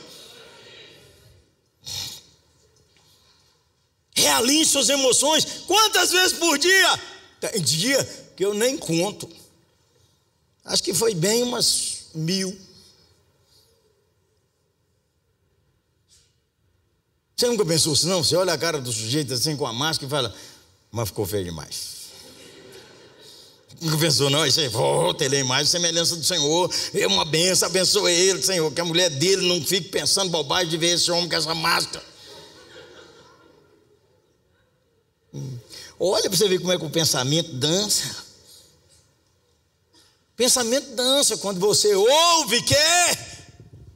Realinhe 4.16 4.68
suas 4.68 4.88
emoções. 4.88 5.46
Quantas 5.66 6.12
vezes 6.12 6.34
por 6.34 6.60
dia? 6.60 7.02
Tem 7.42 7.60
dia 7.60 8.04
que 8.36 8.46
eu 8.46 8.54
nem 8.54 8.78
conto. 8.78 9.28
Acho 10.68 10.84
que 10.84 10.94
foi 10.94 11.16
bem 11.16 11.44
umas 11.44 12.08
mil. 12.14 12.56
Você 17.36 17.48
nunca 17.48 17.66
pensou 17.66 17.94
assim, 17.94 18.08
não? 18.08 18.24
Você 18.24 18.36
olha 18.36 18.52
a 18.52 18.58
cara 18.58 18.82
do 18.82 18.92
sujeito 18.92 19.34
assim 19.34 19.56
com 19.56 19.66
a 19.66 19.72
máscara 19.72 20.08
e 20.08 20.10
fala, 20.10 20.36
mas 20.92 21.08
ficou 21.08 21.26
feio 21.26 21.46
demais. 21.46 21.98
Nunca 23.80 23.98
pensou, 23.98 24.30
não, 24.30 24.42
aí, 24.42 24.68
vou 24.70 25.14
ter 25.14 25.44
mais 25.44 25.70
semelhança 25.70 26.16
do 26.16 26.24
Senhor, 26.24 26.74
é 26.96 27.06
uma 27.06 27.24
benção, 27.24 27.68
abençoe 27.68 28.12
ele, 28.12 28.42
Senhor, 28.42 28.72
que 28.72 28.82
a 28.82 28.86
mulher 28.86 29.10
dele 29.12 29.48
não 29.48 29.64
fique 29.64 29.90
pensando 29.90 30.32
bobagem 30.32 30.68
de 30.68 30.78
ver 30.78 30.96
esse 30.96 31.12
homem 31.12 31.30
com 31.30 31.36
essa 31.36 31.54
máscara. 31.54 32.04
Hum. 35.32 35.60
Olha 36.00 36.28
para 36.28 36.38
você 36.38 36.48
ver 36.48 36.60
como 36.60 36.72
é 36.72 36.78
que 36.78 36.86
o 36.86 36.90
pensamento 36.90 37.54
dança. 37.54 38.27
Pensamento 40.38 40.96
dança 40.96 41.36
quando 41.38 41.60
você 41.60 41.96
ouve 41.96 42.62
que 42.62 42.76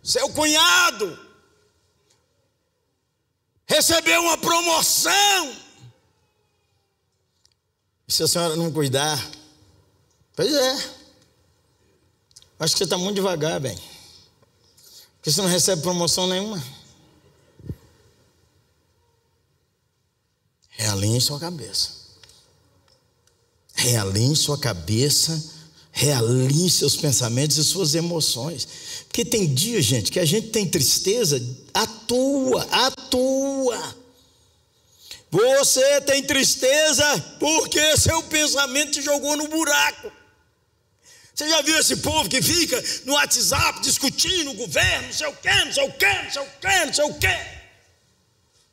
seu 0.04 0.28
cunhado 0.30 1.20
recebeu 3.68 4.24
uma 4.24 4.36
promoção. 4.40 5.56
Se 8.08 8.24
a 8.24 8.28
senhora 8.28 8.56
não 8.56 8.72
cuidar, 8.72 9.24
pois 10.36 10.52
é. 10.52 10.74
Acho 12.60 12.74
que 12.74 12.80
você 12.80 12.84
está 12.86 12.98
muito 12.98 13.18
devagar, 13.18 13.60
bem. 13.60 13.78
Porque 15.18 15.32
você 15.32 15.42
não 15.44 15.48
recebe 15.48 15.84
promoção 15.84 16.26
nenhuma. 16.26 16.62
Realinhe 20.70 21.22
sua 21.22 21.40
cabeça. 21.40 21.92
Realinhe 23.76 24.36
sua 24.36 24.58
cabeça 24.58 25.51
realinhe 26.02 26.70
seus 26.70 26.96
pensamentos 26.96 27.58
e 27.58 27.64
suas 27.64 27.94
emoções. 27.94 28.68
Porque 29.08 29.24
tem 29.24 29.54
dia, 29.54 29.82
gente, 29.82 30.12
que 30.12 30.20
a 30.20 30.26
gente 30.26 30.48
tem 30.48 30.68
tristeza 30.68 31.42
à 31.74 31.86
toa. 31.86 32.68
Você 35.30 36.02
tem 36.02 36.24
tristeza 36.24 37.06
porque 37.40 37.98
seu 37.98 38.24
pensamento 38.24 38.94
te 38.94 39.02
jogou 39.02 39.38
no 39.38 39.48
buraco. 39.48 40.12
Você 41.34 41.48
já 41.48 41.62
viu 41.62 41.78
esse 41.78 41.98
povo 41.98 42.28
que 42.28 42.42
fica 42.42 42.84
no 43.06 43.14
WhatsApp 43.14 43.82
discutindo 43.82 44.52
o 44.52 44.56
governo, 44.56 45.08
não 45.08 45.14
sei 45.14 45.28
o 45.28 45.34
quê, 45.34 45.66
não 45.66 45.74
sei 45.74 45.88
o 45.88 45.94
quê, 45.94 46.24
não 46.24 46.32
sei 46.32 46.42
o 46.42 46.46
quê, 46.46 46.86
não 46.86 46.94
sei 46.94 47.06
o 47.06 47.14
quê. 47.14 47.40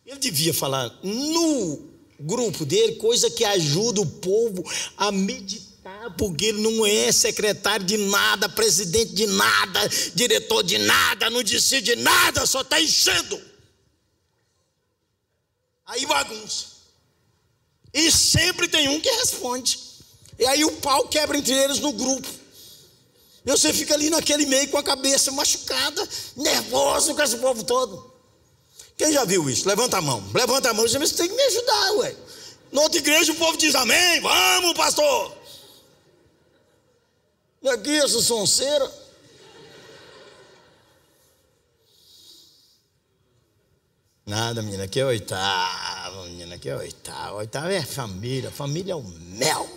Ele 0.06 0.18
devia 0.18 0.54
falar 0.54 0.90
no 1.02 1.88
grupo 2.18 2.64
dele 2.64 2.96
coisa 2.96 3.30
que 3.30 3.44
ajuda 3.44 4.00
o 4.00 4.06
povo 4.06 4.64
a 4.96 5.12
meditar 5.12 5.67
porque 6.10 6.46
ele 6.46 6.62
não 6.62 6.86
é 6.86 7.10
secretário 7.12 7.84
de 7.84 7.96
nada, 7.96 8.48
presidente 8.48 9.12
de 9.12 9.26
nada, 9.26 9.88
diretor 10.14 10.62
de 10.62 10.78
nada, 10.78 11.30
não 11.30 11.42
decide 11.42 11.96
nada, 11.96 12.46
só 12.46 12.62
está 12.62 12.80
enchendo. 12.80 13.40
Aí 15.86 16.04
bagunça. 16.06 16.66
E 17.92 18.10
sempre 18.12 18.68
tem 18.68 18.88
um 18.88 19.00
que 19.00 19.10
responde. 19.10 19.78
E 20.38 20.46
aí 20.46 20.64
o 20.64 20.72
pau 20.72 21.08
quebra 21.08 21.38
entre 21.38 21.52
eles 21.52 21.80
no 21.80 21.92
grupo. 21.92 22.28
E 23.44 23.50
você 23.50 23.72
fica 23.72 23.94
ali 23.94 24.10
naquele 24.10 24.44
meio 24.46 24.68
com 24.68 24.76
a 24.76 24.82
cabeça 24.82 25.32
machucada, 25.32 26.06
nervoso 26.36 27.14
com 27.14 27.22
esse 27.22 27.36
povo 27.38 27.64
todo. 27.64 28.12
Quem 28.96 29.12
já 29.12 29.24
viu 29.24 29.48
isso? 29.48 29.66
Levanta 29.66 29.96
a 29.96 30.02
mão. 30.02 30.22
Levanta 30.34 30.70
a 30.70 30.74
mão. 30.74 30.86
Você 30.86 30.98
tem 30.98 31.28
que 31.28 31.34
me 31.34 31.42
ajudar, 31.42 31.92
ué. 31.92 32.16
Na 32.70 32.82
outra 32.82 32.98
igreja 32.98 33.32
o 33.32 33.36
povo 33.36 33.56
diz 33.56 33.74
amém. 33.74 34.20
Vamos, 34.20 34.74
pastor. 34.74 35.37
E 37.60 37.68
aqui 37.68 37.96
essa 37.96 38.20
sonceira. 38.20 38.90
Nada, 44.24 44.62
menina, 44.62 44.84
aqui 44.84 45.00
é 45.00 45.06
oitava, 45.06 46.24
menina, 46.24 46.54
aqui 46.54 46.68
é 46.68 46.76
oitava. 46.76 47.36
Oitava 47.36 47.72
é 47.72 47.82
família, 47.82 48.50
família 48.50 48.92
é 48.92 48.96
o 48.96 49.02
mel. 49.02 49.68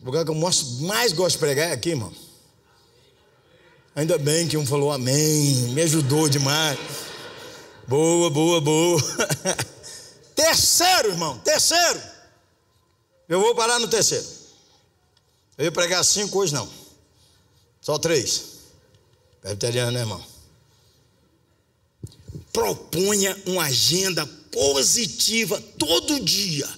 O 0.00 0.04
lugar 0.04 0.24
que 0.24 0.30
eu 0.30 0.34
mais 0.34 1.12
gosto 1.12 1.36
de 1.36 1.38
pregar 1.38 1.68
é 1.68 1.72
aqui, 1.72 1.90
irmão. 1.90 2.12
Ainda 3.94 4.18
bem 4.18 4.48
que 4.48 4.56
um 4.56 4.66
falou 4.66 4.90
amém, 4.90 5.54
me 5.68 5.82
ajudou 5.82 6.28
demais. 6.28 6.78
Boa, 7.86 8.28
boa, 8.28 8.60
boa. 8.60 9.00
terceiro, 10.34 11.10
irmão, 11.10 11.38
terceiro. 11.38 12.02
Eu 13.28 13.40
vou 13.40 13.54
parar 13.54 13.78
no 13.78 13.86
terceiro. 13.86 14.41
Eu 15.58 15.66
ia 15.66 15.72
pregar 15.72 16.04
cinco 16.04 16.38
hoje 16.38 16.54
não. 16.54 16.68
Só 17.80 17.98
três. 17.98 18.44
Presbiteriano, 19.40 19.92
né, 19.92 20.00
irmão? 20.00 20.24
Proponha 22.52 23.36
uma 23.46 23.64
agenda 23.64 24.26
positiva 24.50 25.60
todo 25.78 26.20
dia. 26.20 26.68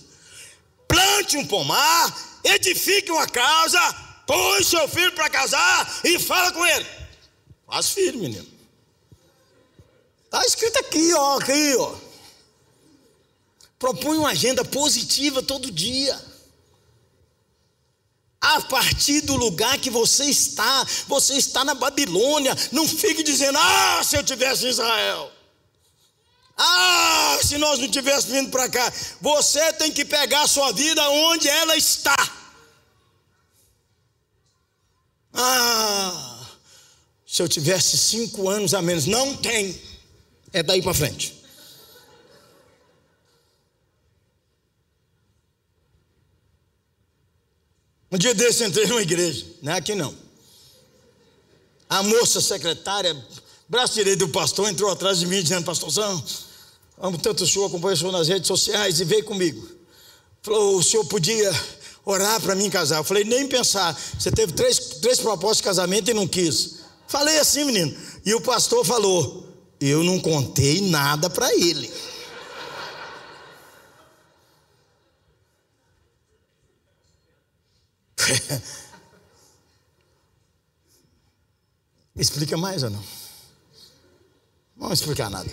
Plante 0.88 1.36
um 1.36 1.46
pomar, 1.46 2.40
edifique 2.44 3.10
uma 3.10 3.26
casa, 3.26 3.80
põe 4.26 4.62
seu 4.62 4.88
filho 4.88 5.12
para 5.12 5.30
casar 5.30 6.00
e 6.04 6.18
fala 6.18 6.52
com 6.52 6.64
ele. 6.64 6.86
Faz 7.66 7.90
filho, 7.90 8.20
menino. 8.20 8.46
Está 10.24 10.44
escrito 10.46 10.78
aqui, 10.78 11.12
ó, 11.14 11.38
aqui, 11.38 11.76
ó. 11.76 11.94
Propõe 13.78 14.18
uma 14.18 14.30
agenda 14.30 14.64
positiva 14.64 15.42
todo 15.42 15.70
dia 15.70 16.33
a 18.44 18.60
partir 18.60 19.22
do 19.22 19.36
lugar 19.36 19.78
que 19.78 19.88
você 19.88 20.24
está. 20.24 20.86
Você 21.08 21.34
está 21.34 21.64
na 21.64 21.74
Babilônia. 21.74 22.54
Não 22.70 22.86
fique 22.86 23.22
dizendo: 23.22 23.58
ah, 23.58 24.02
se 24.04 24.16
eu 24.16 24.22
tivesse 24.22 24.66
em 24.66 24.68
Israel. 24.68 25.32
Ah, 26.56 27.38
se 27.42 27.58
nós 27.58 27.78
não 27.78 27.88
tivéssemos 27.88 28.26
vindo 28.26 28.50
para 28.50 28.68
cá. 28.68 28.92
Você 29.20 29.72
tem 29.74 29.90
que 29.90 30.04
pegar 30.04 30.42
a 30.42 30.48
sua 30.48 30.72
vida 30.72 31.02
onde 31.08 31.48
ela 31.48 31.76
está. 31.76 32.16
Ah, 35.32 36.46
se 37.26 37.42
eu 37.42 37.48
tivesse 37.48 37.96
cinco 37.96 38.48
anos 38.48 38.74
a 38.74 38.82
menos. 38.82 39.06
Não 39.06 39.34
tem. 39.36 39.80
É 40.52 40.62
daí 40.62 40.82
para 40.82 40.94
frente. 40.94 41.43
Um 48.14 48.16
dia 48.16 48.32
desse 48.32 48.62
entrei 48.62 48.86
numa 48.86 49.02
igreja, 49.02 49.44
não 49.60 49.72
é 49.72 49.78
aqui 49.78 49.92
não. 49.92 50.14
A 51.90 52.00
moça 52.00 52.40
secretária, 52.40 53.12
braço 53.68 53.94
direito 53.94 54.20
do 54.20 54.28
pastor, 54.28 54.68
entrou 54.68 54.88
atrás 54.88 55.18
de 55.18 55.26
mim 55.26 55.42
dizendo: 55.42 55.64
Pastorzão, 55.64 56.24
amo 56.96 57.18
tanto 57.18 57.42
o 57.42 57.46
senhor, 57.46 57.66
acompanho 57.66 57.94
o 57.94 57.96
senhor 57.96 58.12
nas 58.12 58.28
redes 58.28 58.46
sociais 58.46 59.00
e 59.00 59.04
veio 59.04 59.24
comigo. 59.24 59.68
Falou: 60.42 60.76
o 60.76 60.82
senhor 60.82 61.04
podia 61.06 61.52
orar 62.04 62.40
para 62.40 62.54
mim 62.54 62.70
casar. 62.70 62.98
Eu 62.98 63.04
falei: 63.04 63.24
nem 63.24 63.48
pensar. 63.48 64.00
Você 64.16 64.30
teve 64.30 64.52
três, 64.52 64.78
três 64.78 65.18
propostas 65.18 65.56
de 65.56 65.62
casamento 65.64 66.08
e 66.08 66.14
não 66.14 66.28
quis. 66.28 66.76
Falei 67.08 67.40
assim, 67.40 67.64
menino. 67.64 67.96
E 68.24 68.32
o 68.32 68.40
pastor 68.40 68.84
falou: 68.84 69.44
eu 69.80 70.04
não 70.04 70.20
contei 70.20 70.80
nada 70.82 71.28
para 71.28 71.52
ele. 71.52 71.90
Explica 82.16 82.56
mais 82.56 82.82
ou 82.82 82.90
não? 82.90 83.00
Não 84.76 84.84
vamos 84.84 85.00
explicar 85.00 85.30
nada. 85.30 85.52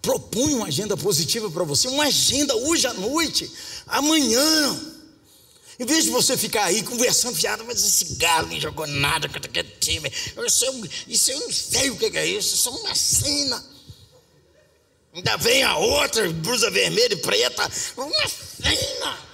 Propunha 0.00 0.56
uma 0.56 0.66
agenda 0.66 0.96
positiva 0.96 1.50
para 1.50 1.64
você, 1.64 1.88
uma 1.88 2.04
agenda 2.04 2.54
hoje 2.54 2.86
à 2.86 2.92
noite, 2.92 3.50
amanhã. 3.86 4.94
Em 5.78 5.86
vez 5.86 6.04
de 6.04 6.10
você 6.10 6.36
ficar 6.36 6.64
aí 6.64 6.82
conversando, 6.82 7.34
fiado, 7.34 7.64
mas 7.64 7.82
esse 7.82 8.14
galo 8.14 8.48
não 8.48 8.60
jogou 8.60 8.86
nada 8.86 9.28
contra 9.28 9.50
aquele 9.50 9.70
time. 9.80 10.08
Isso 10.46 10.64
eu, 10.64 10.88
isso 11.08 11.32
eu 11.32 11.40
não 11.40 11.50
sei 11.50 11.90
o 11.90 11.96
que 11.96 12.16
é 12.16 12.26
isso, 12.26 12.54
isso 12.54 12.68
é 12.68 12.72
uma 12.72 12.94
cena. 12.94 13.64
Ainda 15.14 15.36
vem 15.36 15.62
a 15.62 15.76
outra, 15.76 16.30
blusa 16.32 16.70
vermelha 16.70 17.14
e 17.14 17.16
preta, 17.16 17.70
uma 17.96 18.28
cena. 18.28 19.33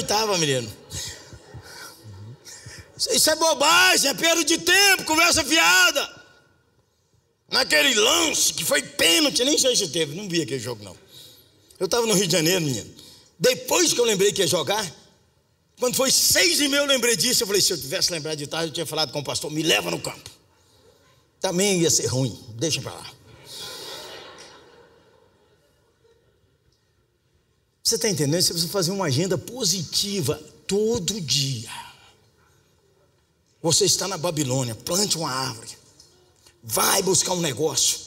Oitava, 0.00 0.36
menino. 0.38 0.70
Isso 3.12 3.30
é 3.30 3.36
bobagem, 3.36 4.10
é 4.10 4.14
perda 4.14 4.44
de 4.44 4.58
tempo, 4.58 5.04
conversa 5.04 5.44
fiada. 5.44 6.20
Naquele 7.50 7.94
lance 7.94 8.52
que 8.52 8.64
foi 8.64 8.82
pênalti, 8.82 9.44
nem 9.44 9.58
sei 9.58 9.74
se 9.74 9.88
teve, 9.88 10.14
não 10.14 10.28
vi 10.28 10.42
aquele 10.42 10.60
jogo 10.60 10.84
não. 10.84 10.96
Eu 11.78 11.86
estava 11.86 12.06
no 12.06 12.14
Rio 12.14 12.26
de 12.26 12.32
Janeiro, 12.32 12.60
menino. 12.60 12.90
Depois 13.38 13.92
que 13.92 14.00
eu 14.00 14.04
lembrei 14.04 14.32
que 14.32 14.42
ia 14.42 14.46
jogar, 14.46 14.84
quando 15.78 15.96
foi 15.96 16.10
seis 16.10 16.60
e 16.60 16.68
meia 16.68 16.80
eu 16.80 16.86
lembrei 16.86 17.16
disso, 17.16 17.42
eu 17.42 17.46
falei, 17.46 17.62
se 17.62 17.72
eu 17.72 17.80
tivesse 17.80 18.12
lembrado 18.12 18.36
de 18.36 18.46
tarde, 18.46 18.68
eu 18.68 18.74
tinha 18.74 18.86
falado 18.86 19.12
com 19.12 19.20
o 19.20 19.24
pastor, 19.24 19.50
me 19.50 19.62
leva 19.62 19.90
no 19.90 19.98
campo. 19.98 20.30
Também 21.40 21.80
ia 21.80 21.90
ser 21.90 22.06
ruim, 22.06 22.38
deixa 22.50 22.82
para 22.82 22.92
lá. 22.92 23.19
Você 27.90 27.96
está 27.96 28.08
entendendo? 28.08 28.40
Você 28.40 28.52
precisa 28.52 28.72
fazer 28.72 28.92
uma 28.92 29.06
agenda 29.06 29.36
positiva 29.36 30.40
todo 30.64 31.20
dia. 31.20 31.68
Você 33.60 33.84
está 33.84 34.06
na 34.06 34.16
Babilônia, 34.16 34.76
plante 34.76 35.18
uma 35.18 35.28
árvore. 35.28 35.76
Vai 36.62 37.02
buscar 37.02 37.32
um 37.32 37.40
negócio. 37.40 37.98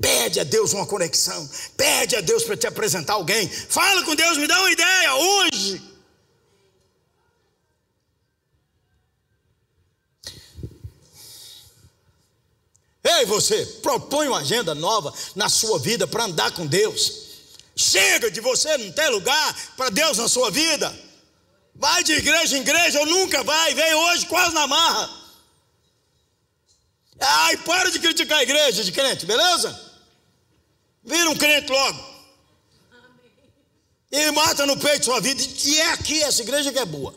Pede 0.00 0.40
a 0.40 0.44
Deus 0.44 0.72
uma 0.72 0.86
conexão. 0.86 1.46
Pede 1.76 2.16
a 2.16 2.22
Deus 2.22 2.42
para 2.42 2.56
te 2.56 2.66
apresentar 2.66 3.12
alguém. 3.12 3.46
Fala 3.46 4.02
com 4.02 4.14
Deus, 4.14 4.38
me 4.38 4.46
dá 4.46 4.58
uma 4.60 4.70
ideia 4.70 5.14
hoje. 5.14 5.82
Ei, 13.04 13.26
você, 13.26 13.66
propõe 13.82 14.28
uma 14.28 14.38
agenda 14.38 14.74
nova 14.74 15.12
na 15.36 15.50
sua 15.50 15.78
vida 15.78 16.06
para 16.06 16.24
andar 16.24 16.50
com 16.52 16.66
Deus. 16.66 17.27
Chega 17.78 18.28
de 18.28 18.40
você 18.40 18.76
não 18.76 18.90
ter 18.90 19.08
lugar 19.08 19.54
para 19.76 19.88
Deus 19.88 20.18
na 20.18 20.28
sua 20.28 20.50
vida. 20.50 20.92
Vai 21.76 22.02
de 22.02 22.12
igreja 22.12 22.58
em 22.58 22.60
igreja 22.60 22.98
ou 22.98 23.06
nunca 23.06 23.44
vai, 23.44 23.72
veio 23.72 23.96
hoje 23.98 24.26
quase 24.26 24.52
na 24.52 24.66
marra. 24.66 25.08
Ai, 27.20 27.56
para 27.58 27.88
de 27.92 28.00
criticar 28.00 28.40
a 28.40 28.42
igreja 28.42 28.82
de 28.82 28.90
crente, 28.90 29.24
beleza? 29.24 29.80
Vira 31.04 31.30
um 31.30 31.36
crente 31.36 31.70
logo. 31.70 32.04
E 34.10 34.28
mata 34.32 34.66
no 34.66 34.76
peito 34.76 35.04
sua 35.04 35.20
vida. 35.20 35.40
E 35.40 35.80
é 35.80 35.92
aqui 35.92 36.20
essa 36.20 36.42
igreja 36.42 36.72
que 36.72 36.80
é 36.80 36.84
boa. 36.84 37.14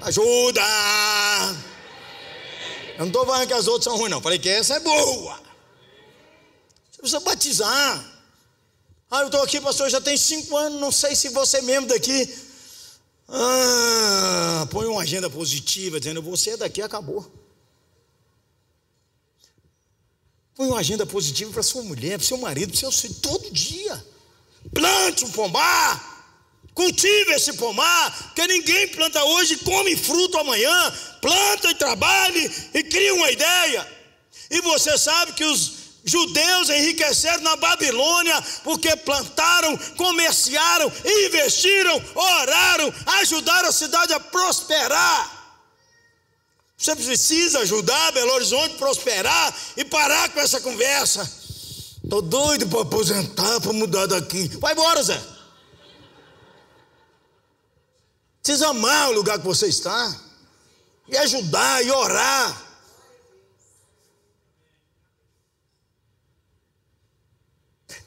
Ajuda! 0.00 0.62
Eu 2.92 3.00
não 3.00 3.06
estou 3.08 3.26
falando 3.26 3.48
que 3.48 3.54
as 3.54 3.66
outras 3.66 3.84
são 3.84 3.96
ruins, 3.96 4.10
não. 4.12 4.20
Falei 4.20 4.38
que 4.38 4.48
essa 4.48 4.74
é 4.74 4.80
boa. 4.80 5.42
Você 6.92 6.98
precisa 7.00 7.20
batizar. 7.20 8.13
Ah, 9.14 9.20
eu 9.20 9.26
estou 9.26 9.42
aqui, 9.42 9.60
pastor, 9.60 9.88
já 9.88 10.00
tem 10.00 10.16
cinco 10.16 10.56
anos, 10.56 10.80
não 10.80 10.90
sei 10.90 11.14
se 11.14 11.28
você 11.28 11.58
é 11.58 11.62
membro 11.62 11.88
daqui. 11.88 12.36
Ah, 13.28 14.66
põe 14.72 14.88
uma 14.88 15.02
agenda 15.02 15.30
positiva, 15.30 16.00
dizendo, 16.00 16.20
você 16.20 16.50
é 16.50 16.56
daqui, 16.56 16.82
acabou. 16.82 17.24
Põe 20.56 20.66
uma 20.66 20.80
agenda 20.80 21.06
positiva 21.06 21.52
para 21.52 21.62
sua 21.62 21.84
mulher, 21.84 22.18
para 22.18 22.26
seu 22.26 22.38
marido, 22.38 22.72
para 22.72 22.80
seu 22.80 22.90
filho, 22.90 23.14
todo 23.22 23.52
dia. 23.52 24.04
Plante 24.74 25.24
um 25.24 25.30
pomar. 25.30 26.12
Cultive 26.74 27.34
esse 27.34 27.52
pomar, 27.52 28.32
que 28.34 28.44
ninguém 28.48 28.88
planta 28.88 29.24
hoje 29.24 29.58
come 29.58 29.96
fruto 29.96 30.38
amanhã. 30.38 30.92
Planta 31.20 31.70
e 31.70 31.74
trabalhe 31.76 32.52
e 32.74 32.82
cria 32.82 33.14
uma 33.14 33.30
ideia. 33.30 33.88
E 34.50 34.60
você 34.60 34.98
sabe 34.98 35.34
que 35.34 35.44
os 35.44 35.73
judeus 36.04 36.68
enriqueceram 36.68 37.42
na 37.42 37.56
Babilônia 37.56 38.40
porque 38.62 38.94
plantaram, 38.96 39.76
comerciaram, 39.96 40.92
investiram, 41.04 42.02
oraram, 42.14 42.94
ajudaram 43.20 43.68
a 43.68 43.72
cidade 43.72 44.12
a 44.12 44.20
prosperar. 44.20 45.44
Você 46.76 46.94
precisa 46.94 47.60
ajudar 47.60 48.12
Belo 48.12 48.32
Horizonte 48.32 48.74
a 48.74 48.78
prosperar 48.78 49.56
e 49.76 49.84
parar 49.84 50.28
com 50.30 50.40
essa 50.40 50.60
conversa. 50.60 51.22
Estou 52.02 52.20
doido 52.20 52.68
para 52.68 52.82
aposentar, 52.82 53.60
para 53.60 53.72
mudar 53.72 54.06
daqui. 54.06 54.48
Vai 54.58 54.72
embora, 54.72 55.02
Zé. 55.02 55.18
Precisa 58.42 58.68
amar 58.68 59.08
o 59.08 59.12
lugar 59.14 59.38
que 59.38 59.46
você 59.46 59.68
está. 59.68 60.14
E 61.08 61.16
ajudar 61.16 61.82
e 61.82 61.90
orar. 61.90 62.63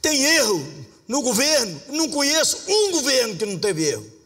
Tem 0.02 0.24
erro 0.24 0.88
no 1.08 1.22
governo. 1.22 1.82
Não 1.90 2.10
conheço 2.10 2.64
um 2.68 2.92
governo 2.92 3.38
que 3.38 3.46
não 3.46 3.58
teve 3.58 3.86
erro. 3.86 4.18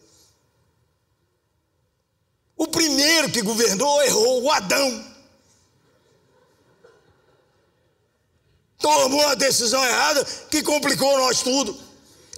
O 2.57 2.67
primeiro 2.67 3.31
que 3.31 3.41
governou 3.41 4.03
errou, 4.03 4.43
o 4.43 4.51
Adão. 4.51 5.11
Tomou 8.77 9.27
a 9.27 9.35
decisão 9.35 9.83
errada 9.85 10.23
que 10.49 10.63
complicou 10.63 11.17
nós 11.17 11.41
tudo. 11.41 11.77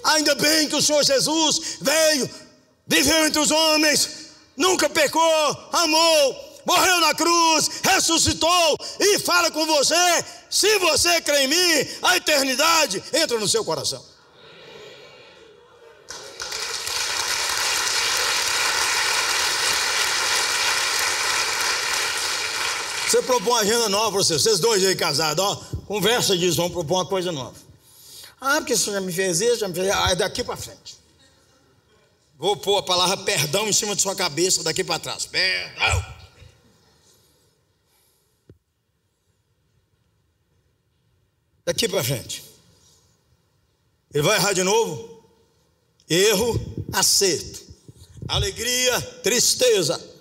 Ainda 0.04 0.36
bem 0.36 0.68
que 0.68 0.76
o 0.76 0.82
Senhor 0.82 1.04
Jesus 1.04 1.78
veio, 1.82 2.30
viveu 2.86 3.26
entre 3.26 3.40
os 3.40 3.52
homens, 3.52 4.10
nunca 4.58 4.90
pecou, 4.90 5.70
amou, 5.72 6.62
morreu 6.66 7.00
na 7.00 7.14
cruz, 7.14 7.70
ressuscitou 7.82 8.78
e 9.00 9.20
fala 9.20 9.50
com 9.52 9.66
você. 9.66 10.26
Se 10.54 10.78
você 10.78 11.20
crê 11.20 11.46
em 11.46 11.48
mim, 11.48 11.90
a 12.04 12.16
eternidade 12.16 13.04
entra 13.12 13.40
no 13.40 13.48
seu 13.48 13.66
coração. 13.66 14.06
Você 23.10 23.24
propõe 23.24 23.52
uma 23.52 23.60
agenda 23.62 23.90
nova 23.90 24.12
para 24.12 24.24
vocês, 24.24 24.44
vocês 24.44 24.60
dois 24.60 24.86
aí 24.86 24.96
casados, 24.96 25.44
ó, 25.44 25.56
conversa 25.88 26.38
disso, 26.38 26.58
vamos 26.58 26.74
propor 26.74 26.98
uma 26.98 27.06
coisa 27.08 27.32
nova. 27.32 27.56
Ah, 28.40 28.58
porque 28.58 28.78
você 28.78 28.92
já 28.92 29.02
me 29.02 29.12
fez 29.12 29.42
isso, 29.42 29.58
já 29.58 29.68
me 29.68 29.74
fez 29.74 29.88
isso, 29.88 29.98
ah, 29.98 30.12
é 30.12 30.16
daqui 30.16 30.44
para 30.44 30.56
frente. 30.56 30.98
Vou 32.38 32.56
pôr 32.56 32.78
a 32.78 32.84
palavra 32.84 33.18
perdão 33.18 33.68
em 33.68 33.74
cima 33.74 33.96
de 33.96 34.04
sua 34.04 34.16
cabeça 34.16 34.64
daqui 34.64 34.84
para 34.84 35.00
trás. 35.00 35.26
Perdão. 35.26 36.13
Daqui 41.66 41.88
para 41.88 42.04
frente. 42.04 42.44
Ele 44.14 44.24
vai 44.24 44.38
errar 44.38 44.54
de 44.54 44.64
novo? 44.64 45.24
Erro, 46.10 46.86
acerto. 46.92 47.62
Alegria, 48.28 49.02
tristeza 49.24 50.14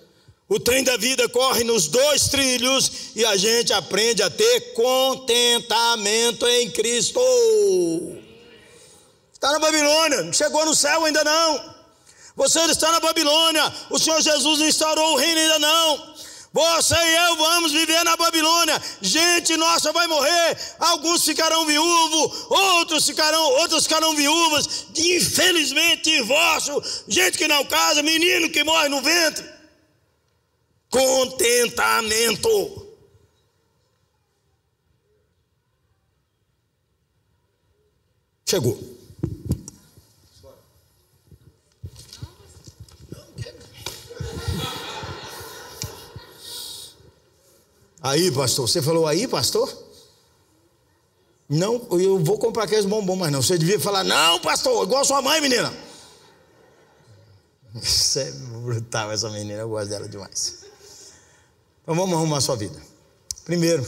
o 0.53 0.59
trem 0.59 0.83
da 0.83 0.97
vida 0.97 1.27
corre 1.29 1.63
nos 1.63 1.87
dois 1.87 2.27
trilhos 2.27 2.91
e 3.15 3.25
a 3.25 3.35
gente 3.35 3.73
aprende 3.73 4.21
a 4.21 4.29
ter 4.29 4.73
contentamento 4.73 6.45
em 6.45 6.69
Cristo. 6.69 7.19
Está 9.33 9.51
na 9.51 9.57
Babilônia, 9.57 10.21
não 10.21 10.31
chegou 10.31 10.63
no 10.63 10.75
céu 10.75 11.05
ainda 11.05 11.23
não. 11.23 11.73
Você 12.35 12.59
está 12.65 12.91
na 12.91 12.99
Babilônia, 12.99 13.73
o 13.89 13.97
Senhor 13.97 14.21
Jesus 14.21 14.61
instaurou 14.61 15.13
o 15.13 15.17
reino 15.17 15.39
ainda 15.39 15.57
não. 15.59 16.12
Você 16.53 16.95
e 16.95 17.15
eu 17.15 17.35
vamos 17.35 17.71
viver 17.71 18.03
na 18.05 18.15
Babilônia. 18.15 18.79
Gente 19.01 19.57
nossa 19.57 19.91
vai 19.91 20.05
morrer. 20.07 20.57
Alguns 20.79 21.25
ficarão 21.25 21.65
viúvos, 21.65 22.45
outros 22.49 23.05
ficarão, 23.07 23.43
outros 23.59 23.83
ficarão 23.83 24.15
viúvas. 24.15 24.85
Infelizmente, 24.95 26.11
divórcio, 26.11 26.81
gente 27.07 27.37
que 27.37 27.47
não 27.47 27.65
casa, 27.65 28.03
menino 28.03 28.49
que 28.51 28.63
morre 28.63 28.87
no 28.87 29.01
ventre 29.01 29.53
contentamento. 30.93 32.49
Chegou. 38.47 38.92
Aí, 48.03 48.29
pastor, 48.33 48.67
você 48.67 48.81
falou 48.81 49.07
aí, 49.07 49.25
pastor? 49.29 49.71
Não, 51.47 51.87
eu 51.91 52.19
vou 52.19 52.37
comprar 52.37 52.65
aqueles 52.65 52.85
bombons, 52.85 53.17
mas 53.17 53.31
não. 53.31 53.41
Você 53.41 53.57
devia 53.57 53.79
falar, 53.79 54.03
não, 54.03 54.41
pastor, 54.41 54.83
igual 54.83 55.05
sua 55.05 55.21
mãe, 55.21 55.39
menina. 55.39 55.73
Isso 57.81 58.19
é 58.19 58.29
brutal, 58.31 59.09
essa 59.09 59.29
menina, 59.29 59.61
eu 59.61 59.69
gosto 59.69 59.89
dela 59.89 60.09
demais. 60.09 60.65
Então 61.81 61.95
vamos 61.95 62.13
arrumar 62.13 62.37
a 62.37 62.41
sua 62.41 62.57
vida. 62.57 62.79
Primeiro, 63.45 63.85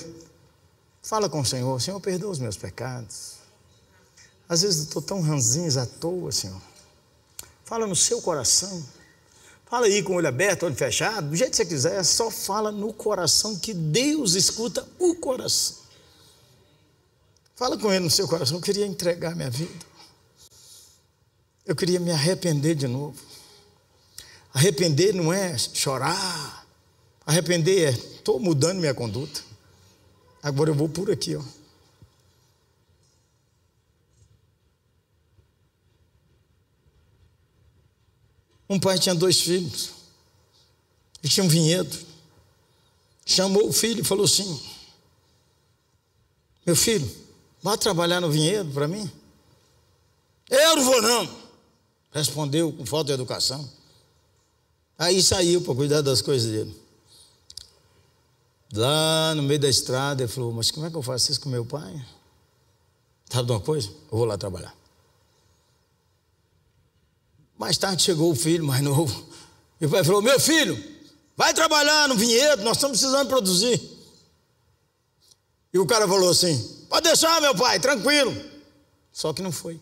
fala 1.02 1.28
com 1.28 1.42
o 1.42 1.46
Senhor: 1.46 1.82
Senhor, 1.82 2.00
perdoa 2.00 2.32
os 2.32 2.40
meus 2.40 2.56
pecados. 2.56 3.36
Às 4.48 4.62
vezes 4.62 4.78
eu 4.78 4.84
estou 4.86 5.02
tão 5.02 5.22
ranzinhos 5.22 5.76
à 5.76 5.86
toa, 5.86 6.32
Senhor. 6.32 6.62
Fala 7.66 7.86
no 7.86 7.96
seu 7.96 8.22
coração. 8.22 8.82
Fala 9.76 9.88
aí 9.88 10.02
com 10.02 10.14
o 10.14 10.16
olho 10.16 10.30
aberto, 10.30 10.66
olho 10.66 10.74
fechado, 10.74 11.32
do 11.32 11.36
jeito 11.36 11.52
que 11.52 11.58
você 11.58 11.66
quiser, 11.66 12.02
só 12.06 12.32
fala 12.32 12.72
no 12.72 12.94
coração 12.94 13.60
que 13.60 13.74
Deus 13.74 14.34
escuta 14.34 14.88
o 14.98 15.16
coração. 15.16 15.76
Fala 17.58 17.78
com 17.78 17.92
ele 17.92 18.06
no 18.06 18.10
seu 18.10 18.26
coração, 18.26 18.56
eu 18.56 18.62
queria 18.62 18.86
entregar 18.86 19.36
minha 19.36 19.50
vida. 19.50 19.86
Eu 21.66 21.76
queria 21.76 22.00
me 22.00 22.10
arrepender 22.10 22.74
de 22.76 22.88
novo. 22.88 23.22
Arrepender 24.54 25.14
não 25.14 25.34
é 25.34 25.58
chorar. 25.58 26.66
Arrepender 27.28 27.90
é, 27.90 27.90
estou 27.90 28.40
mudando 28.40 28.80
minha 28.80 28.94
conduta. 28.94 29.42
Agora 30.42 30.70
eu 30.70 30.74
vou 30.74 30.88
por 30.88 31.12
aqui, 31.12 31.36
ó. 31.36 31.44
Um 38.70 38.80
pai 38.80 38.98
tinha 38.98 39.14
dois 39.14 39.40
filhos. 39.42 39.92
Ele 41.24 41.32
tinha 41.32 41.44
um 41.44 41.50
vinhedo. 41.50 41.98
Chamou 43.26 43.68
o 43.68 43.74
filho 43.74 44.02
e 44.02 44.04
falou 44.04 44.26
assim: 44.26 44.62
Meu 46.66 46.76
filho, 46.76 47.10
vá 47.62 47.78
trabalhar 47.78 48.22
no 48.22 48.30
vinhedo 48.30 48.72
para 48.72 48.88
mim. 48.88 49.10
Eu 50.50 50.76
não 50.76 50.84
vou, 50.84 51.02
não. 51.02 51.46
Respondeu 52.12 52.72
com 52.72 52.86
falta 52.86 53.08
de 53.08 53.14
educação. 53.14 53.68
Aí 54.98 55.22
saiu 55.22 55.62
para 55.62 55.76
cuidar 55.76 56.02
das 56.02 56.22
coisas 56.22 56.52
dele. 56.52 56.86
Lá 58.74 59.34
no 59.36 59.44
meio 59.44 59.60
da 59.60 59.70
estrada, 59.70 60.24
ele 60.24 60.32
falou: 60.32 60.52
Mas 60.52 60.72
como 60.72 60.86
é 60.86 60.90
que 60.90 60.96
eu 60.96 61.02
faço 61.02 61.32
isso 61.32 61.42
com 61.42 61.50
meu 61.50 61.66
pai? 61.66 62.06
Sabe 63.30 63.48
de 63.48 63.52
uma 63.52 63.60
coisa? 63.60 63.88
Eu 63.88 64.18
vou 64.18 64.26
lá 64.26 64.38
trabalhar. 64.38 64.76
Mais 67.58 67.78
tarde 67.78 68.04
chegou 68.04 68.32
o 68.32 68.36
filho 68.36 68.66
mais 68.66 68.82
novo. 68.82 69.26
E 69.80 69.86
o 69.86 69.90
pai 69.90 70.04
falou: 70.04 70.22
Meu 70.22 70.40
filho, 70.40 70.82
vai 71.36 71.54
trabalhar 71.54 72.08
no 72.08 72.16
vinhedo, 72.16 72.64
nós 72.64 72.78
estamos 72.78 73.00
precisando 73.00 73.28
produzir. 73.28 73.82
E 75.74 75.80
o 75.80 75.86
cara 75.86 76.08
falou 76.08 76.30
assim: 76.30 76.86
Pode 76.90 77.04
deixar, 77.08 77.42
meu 77.42 77.56
pai, 77.56 77.80
tranquilo. 77.80 78.34
Só 79.12 79.34
que 79.34 79.42
não 79.42 79.52
foi. 79.52 79.80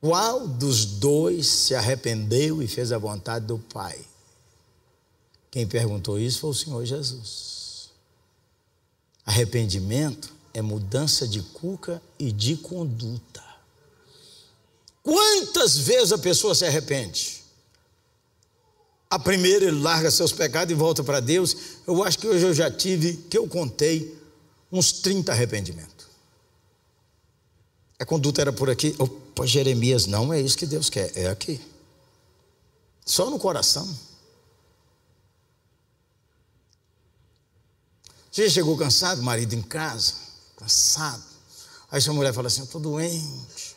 Qual 0.00 0.46
dos 0.46 0.84
dois 0.84 1.46
se 1.46 1.74
arrependeu 1.74 2.62
e 2.62 2.68
fez 2.68 2.92
a 2.92 2.98
vontade 2.98 3.46
do 3.46 3.58
Pai? 3.58 3.98
Quem 5.50 5.66
perguntou 5.66 6.18
isso 6.18 6.40
foi 6.40 6.50
o 6.50 6.54
Senhor 6.54 6.84
Jesus. 6.84 7.90
Arrependimento 9.26 10.37
é 10.58 10.62
mudança 10.62 11.26
de 11.26 11.40
cuca 11.40 12.02
e 12.18 12.32
de 12.32 12.56
conduta. 12.56 13.44
Quantas 15.02 15.78
vezes 15.78 16.12
a 16.12 16.18
pessoa 16.18 16.54
se 16.54 16.66
arrepende? 16.66 17.42
A 19.08 19.18
primeira 19.18 19.64
ele 19.64 19.80
larga 19.80 20.10
seus 20.10 20.32
pecados 20.32 20.72
e 20.72 20.74
volta 20.74 21.02
para 21.02 21.20
Deus. 21.20 21.56
Eu 21.86 22.02
acho 22.02 22.18
que 22.18 22.26
hoje 22.26 22.44
eu 22.44 22.52
já 22.52 22.70
tive, 22.70 23.14
que 23.30 23.38
eu 23.38 23.48
contei, 23.48 24.18
uns 24.70 24.92
30 24.92 25.32
arrependimentos. 25.32 26.06
A 27.98 28.04
conduta 28.04 28.40
era 28.40 28.52
por 28.52 28.68
aqui. 28.68 28.94
Opa, 28.98 29.46
Jeremias, 29.46 30.06
não 30.06 30.32
é 30.32 30.40
isso 30.40 30.58
que 30.58 30.66
Deus 30.66 30.90
quer, 30.90 31.16
é 31.16 31.28
aqui. 31.28 31.60
Só 33.06 33.30
no 33.30 33.38
coração. 33.38 33.88
Você 38.30 38.50
chegou 38.50 38.76
cansado, 38.76 39.22
marido 39.22 39.54
em 39.54 39.62
casa? 39.62 40.27
Cansado. 40.58 41.22
Aí 41.90 42.00
sua 42.00 42.12
mulher 42.12 42.34
fala 42.34 42.48
assim: 42.48 42.62
estou 42.62 42.80
doente. 42.80 43.76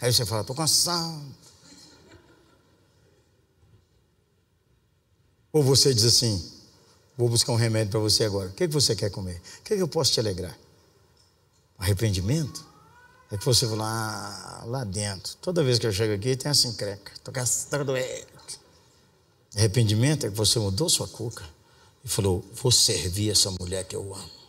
Aí 0.00 0.12
você 0.12 0.26
fala: 0.26 0.40
estou 0.40 0.56
cansado. 0.56 1.22
Ou 5.52 5.62
você 5.62 5.94
diz 5.94 6.04
assim: 6.04 6.52
vou 7.16 7.28
buscar 7.28 7.52
um 7.52 7.56
remédio 7.56 7.92
para 7.92 8.00
você 8.00 8.24
agora. 8.24 8.48
O 8.48 8.52
que, 8.52 8.64
é 8.64 8.66
que 8.66 8.72
você 8.72 8.96
quer 8.96 9.10
comer? 9.10 9.40
O 9.60 9.62
que, 9.62 9.74
é 9.74 9.76
que 9.76 9.82
eu 9.82 9.88
posso 9.88 10.12
te 10.12 10.20
alegrar? 10.20 10.56
Arrependimento? 11.78 12.64
É 13.30 13.36
que 13.36 13.44
você 13.44 13.66
fala, 13.66 13.84
ah, 13.84 14.64
lá 14.66 14.84
dentro. 14.84 15.34
Toda 15.40 15.64
vez 15.64 15.78
que 15.78 15.86
eu 15.86 15.92
chego 15.92 16.14
aqui 16.14 16.36
tem 16.36 16.50
assim, 16.50 16.72
creca. 16.74 17.12
Estou 17.12 17.84
doente. 17.84 18.26
Arrependimento 19.56 20.26
é 20.26 20.30
que 20.30 20.36
você 20.36 20.58
mudou 20.58 20.88
sua 20.88 21.06
cuca 21.06 21.44
e 22.04 22.08
falou: 22.08 22.44
vou 22.54 22.72
servir 22.72 23.30
essa 23.30 23.50
mulher 23.52 23.84
que 23.84 23.94
eu 23.94 24.14
amo. 24.14 24.43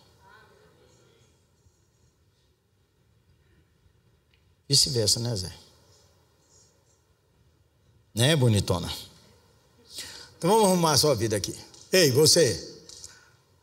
Vice-versa, 4.68 5.20
né, 5.20 5.36
Zé? 5.36 5.54
Né, 8.14 8.36
bonitona? 8.36 8.92
Então 10.38 10.50
vamos 10.50 10.66
arrumar 10.66 10.94
a 10.94 10.98
sua 10.98 11.16
vida 11.16 11.36
aqui. 11.36 11.54
Ei, 11.92 12.12
você. 12.12 12.74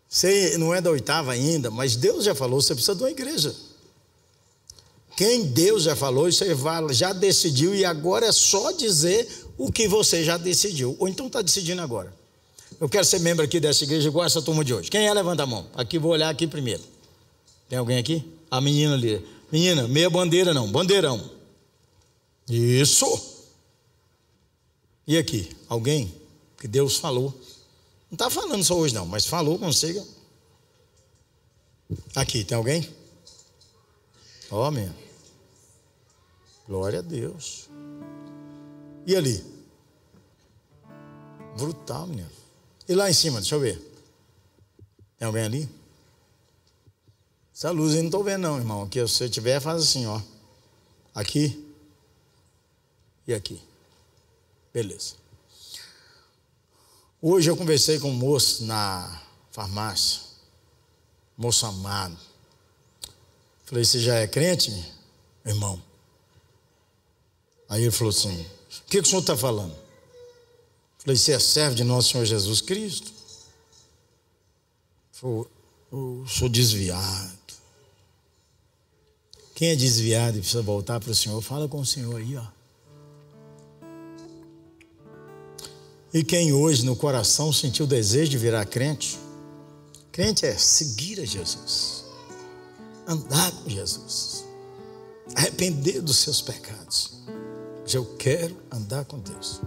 Você 0.09 0.59
não 0.59 0.75
é 0.75 0.81
da 0.81 0.91
oitava 0.91 1.33
ainda, 1.33 1.71
mas 1.71 1.97
Deus 1.97 2.25
já 2.25 2.35
falou, 2.35 2.61
você 2.61 2.75
precisa 2.75 2.95
de 2.95 3.03
uma 3.03 3.11
igreja. 3.11 3.55
Quem 5.17 5.45
Deus 5.45 5.85
já 5.85 5.97
falou, 5.97 6.31
você 6.31 6.55
já 6.91 7.13
decidiu 7.13 7.75
e 7.75 7.85
agora 7.85 8.27
é 8.27 8.33
só 8.33 8.73
dizer 8.73 9.29
o 9.57 9.71
que 9.71 9.89
você 9.89 10.25
já 10.25 10.37
decidiu. 10.37 10.97
Ou 10.99 11.09
então 11.09 11.27
está 11.27 11.41
decidindo 11.41 11.83
agora. 11.83 12.13
Eu 12.81 12.89
quero 12.89 13.05
ser 13.05 13.21
membro 13.21 13.45
aqui 13.45 13.61
dessa 13.61 13.85
igreja 13.85 14.09
igual 14.09 14.27
essa 14.27 14.43
turma 14.43 14.65
de 14.65 14.75
hoje. 14.75 14.91
Quem 14.91 15.07
é? 15.07 15.15
Levanta 15.15 15.45
a 15.45 15.47
mão. 15.47 15.67
Aqui 15.75 15.99
vou 15.99 16.13
olhar 16.13 16.29
aqui 16.29 16.47
primeiro. 16.47 16.83
Tem 17.69 17.79
alguém 17.79 17.99
aqui? 17.99 18.25
A 18.51 18.61
menina 18.61 18.95
ali. 18.95 19.25
Menina, 19.53 19.87
meia 19.87 20.09
bandeira 20.09 20.55
não, 20.55 20.73
bandeirão. 20.73 21.31
Isso. 22.49 23.07
E 25.07 25.19
aqui, 25.19 25.55
alguém 25.69 26.13
que 26.59 26.67
Deus 26.67 26.97
falou. 26.97 27.39
Não 28.11 28.15
está 28.15 28.31
falando 28.31 28.65
só 28.65 28.75
hoje 28.75 28.95
não, 28.95 29.05
mas 29.05 29.27
falou, 29.27 29.59
consiga. 29.59 30.03
Aqui, 32.15 32.45
tem 32.45 32.57
alguém? 32.57 32.89
Ó, 34.51 34.71
Glória 36.67 37.01
a 37.01 37.03
Deus. 37.03 37.69
E 39.07 39.15
ali? 39.15 39.45
Brutal, 41.59 42.07
menino. 42.07 42.31
E 42.89 42.95
lá 42.95 43.11
em 43.11 43.15
cima, 43.15 43.41
deixa 43.41 43.55
eu 43.55 43.61
ver. 43.61 43.79
Tem 45.19 45.27
alguém 45.27 45.45
ali? 45.45 45.82
Essa 47.63 47.71
luz 47.71 47.95
eu 47.95 48.01
não 48.01 48.07
estou 48.07 48.25
vendo, 48.25 48.43
não, 48.43 48.59
irmão. 48.59 48.83
Aqui, 48.83 48.99
se 49.07 49.15
você 49.15 49.29
tiver, 49.29 49.61
faz 49.61 49.83
assim, 49.83 50.05
ó. 50.05 50.21
Aqui 51.15 51.65
e 53.25 53.33
aqui. 53.33 53.63
Beleza. 54.75 55.15
Hoje 57.21 57.49
eu 57.49 57.57
conversei 57.57 58.01
com 58.01 58.11
um 58.11 58.15
moço 58.15 58.65
na 58.65 59.23
farmácia. 59.53 60.23
Moço 61.39 61.65
amado. 61.65 62.19
Falei, 63.65 63.85
você 63.85 64.01
já 64.01 64.17
é 64.17 64.27
crente, 64.27 64.93
irmão? 65.47 65.81
Aí 67.69 67.83
ele 67.83 67.93
falou 67.93 68.11
assim: 68.11 68.43
O 68.43 68.91
que, 68.91 69.01
que 69.01 69.07
o 69.07 69.07
senhor 69.07 69.21
está 69.21 69.37
falando? 69.37 69.77
Falei, 70.99 71.17
você 71.17 71.31
é 71.31 71.39
servo 71.39 71.77
de 71.77 71.85
nosso 71.85 72.11
Senhor 72.11 72.25
Jesus 72.25 72.61
Cristo? 72.61 73.13
Falei, 75.13 75.47
eu 75.93 76.25
sou 76.27 76.49
desviado. 76.49 77.42
Quem 79.63 79.71
é 79.71 79.77
desviado 79.77 80.39
e 80.39 80.41
precisa 80.41 80.61
voltar 80.61 80.99
para 80.99 81.13
o 81.13 81.15
Senhor, 81.15 81.41
fala 81.41 81.69
com 81.69 81.79
o 81.79 81.87
Senhor 81.87 82.17
aí, 82.17 82.37
ó. 82.37 82.45
E 86.13 86.25
quem 86.25 86.53
hoje 86.53 86.85
no 86.85 86.97
coração 86.97 87.53
sentiu 87.53 87.85
o 87.85 87.89
desejo 87.89 88.29
de 88.29 88.39
virar 88.39 88.67
crente, 88.67 89.17
crente 90.11 90.45
é 90.45 90.59
seguir 90.59 91.21
a 91.21 91.25
Jesus, 91.25 92.07
andar 93.07 93.53
com 93.53 93.71
Jesus, 93.71 94.45
arrepender 95.37 96.03
dos 96.03 96.17
seus 96.17 96.43
pecados. 96.43 97.23
Eu 97.95 98.05
quero 98.17 98.57
andar 98.69 99.05
com 99.05 99.21
Deus. 99.21 99.61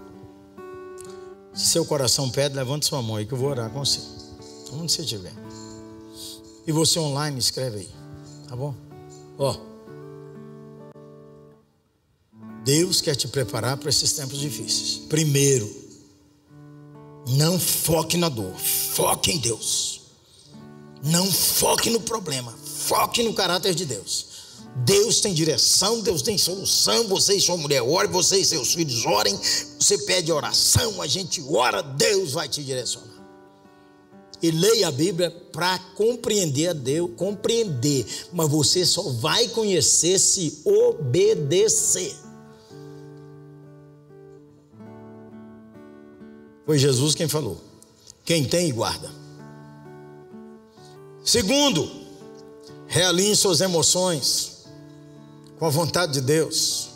Se 1.53 1.67
seu 1.67 1.85
coração 1.85 2.29
pede, 2.29 2.53
levante 2.53 2.85
sua 2.85 3.01
mão 3.01 3.15
aí 3.15 3.25
que 3.25 3.33
eu 3.33 3.37
vou 3.37 3.47
orar 3.47 3.69
com 3.69 3.79
você. 3.79 4.01
Onde 4.73 4.91
você 4.91 5.03
estiver. 5.03 5.31
E 6.67 6.71
você 6.73 6.99
online, 6.99 7.39
escreve 7.39 7.77
aí. 7.77 7.89
Tá 8.49 8.57
bom? 8.57 8.75
Ó. 9.37 9.74
Deus 12.65 12.99
quer 12.99 13.15
te 13.15 13.27
preparar 13.27 13.77
para 13.77 13.89
esses 13.89 14.11
tempos 14.13 14.39
difíceis. 14.39 15.01
Primeiro, 15.07 15.71
não 17.29 17.59
foque 17.59 18.17
na 18.17 18.27
dor, 18.27 18.55
foque 18.57 19.31
em 19.31 19.37
Deus. 19.37 20.01
Não 21.03 21.31
foque 21.31 21.91
no 21.91 21.99
problema, 21.99 22.51
foque 22.65 23.21
no 23.21 23.35
caráter 23.35 23.75
de 23.75 23.85
Deus. 23.85 24.33
Deus 24.77 25.21
tem 25.21 25.31
direção, 25.31 26.01
Deus 26.01 26.23
tem 26.23 26.39
solução. 26.39 27.07
Você 27.07 27.35
e 27.35 27.39
sua 27.39 27.55
mulher 27.55 27.83
orem, 27.83 28.11
você 28.11 28.39
e 28.39 28.45
seus 28.45 28.73
filhos 28.73 29.05
orem. 29.05 29.39
Você 29.79 29.99
pede 29.99 30.31
oração, 30.31 30.99
a 31.03 31.05
gente 31.05 31.43
ora, 31.47 31.83
Deus 31.83 32.31
vai 32.31 32.49
te 32.49 32.63
direcionar. 32.63 33.13
E 34.41 34.49
leia 34.49 34.87
a 34.87 34.91
Bíblia 34.91 35.29
para 35.51 35.77
compreender 35.95 36.69
a 36.69 36.73
Deus, 36.73 37.11
compreender, 37.15 38.05
mas 38.33 38.49
você 38.49 38.83
só 38.87 39.03
vai 39.03 39.47
conhecer 39.49 40.19
se 40.19 40.61
obedecer. 40.65 42.24
Foi 46.65 46.77
Jesus 46.77 47.13
quem 47.13 47.27
falou. 47.27 47.61
Quem 48.23 48.43
tem, 48.43 48.73
guarda. 48.73 49.11
Segundo, 51.23 51.89
realinhe 52.87 53.35
suas 53.35 53.61
emoções 53.61 54.65
com 55.59 55.65
a 55.65 55.69
vontade 55.69 56.13
de 56.13 56.21
Deus. 56.21 56.89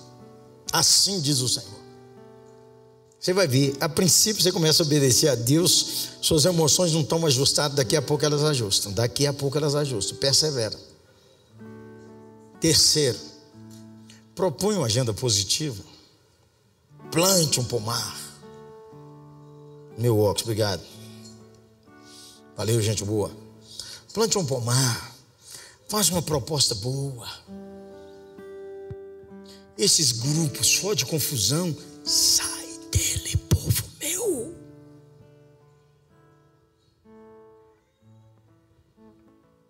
Assim 0.71 1.19
diz 1.19 1.39
o 1.41 1.49
Senhor. 1.49 1.79
Você 3.19 3.33
vai 3.33 3.47
ver, 3.47 3.75
a 3.81 3.89
princípio 3.89 4.41
você 4.41 4.51
começa 4.51 4.81
a 4.81 4.85
obedecer 4.85 5.27
a 5.27 5.35
Deus, 5.35 6.09
suas 6.21 6.45
emoções 6.45 6.93
não 6.93 7.01
estão 7.01 7.25
ajustadas, 7.25 7.75
daqui 7.75 7.97
a 7.97 8.01
pouco 8.01 8.23
elas 8.23 8.43
ajustam, 8.43 8.93
daqui 8.93 9.27
a 9.27 9.33
pouco 9.33 9.57
elas 9.57 9.75
ajustam, 9.75 10.17
persevera. 10.17 10.79
Terceiro, 12.61 13.19
propunha 14.33 14.77
uma 14.77 14.85
agenda 14.85 15.13
positiva, 15.13 15.83
plante 17.11 17.59
um 17.59 17.63
pomar. 17.65 18.28
Meu 19.99 20.17
óculos, 20.17 20.43
obrigado. 20.43 20.81
Valeu, 22.55 22.81
gente 22.81 23.03
boa. 23.03 23.29
Plante 24.13 24.37
um 24.37 24.45
pomar, 24.45 25.13
faz 25.89 26.09
uma 26.09 26.21
proposta 26.21 26.73
boa. 26.75 27.27
Esses 29.77 30.13
grupos 30.13 30.67
só 30.67 30.93
de 30.93 31.05
confusão, 31.05 31.75
sai 32.05 32.79
dele, 32.89 33.35
povo 33.49 33.83
meu. 33.99 34.55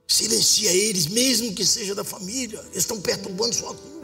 Silencia 0.07 0.71
eles, 0.71 1.07
mesmo 1.07 1.55
que 1.55 1.65
seja 1.65 1.95
da 1.95 2.03
família. 2.03 2.59
Eles 2.65 2.77
estão 2.77 3.01
perturbando 3.01 3.55
sua 3.55 3.73
cuca. 3.73 3.98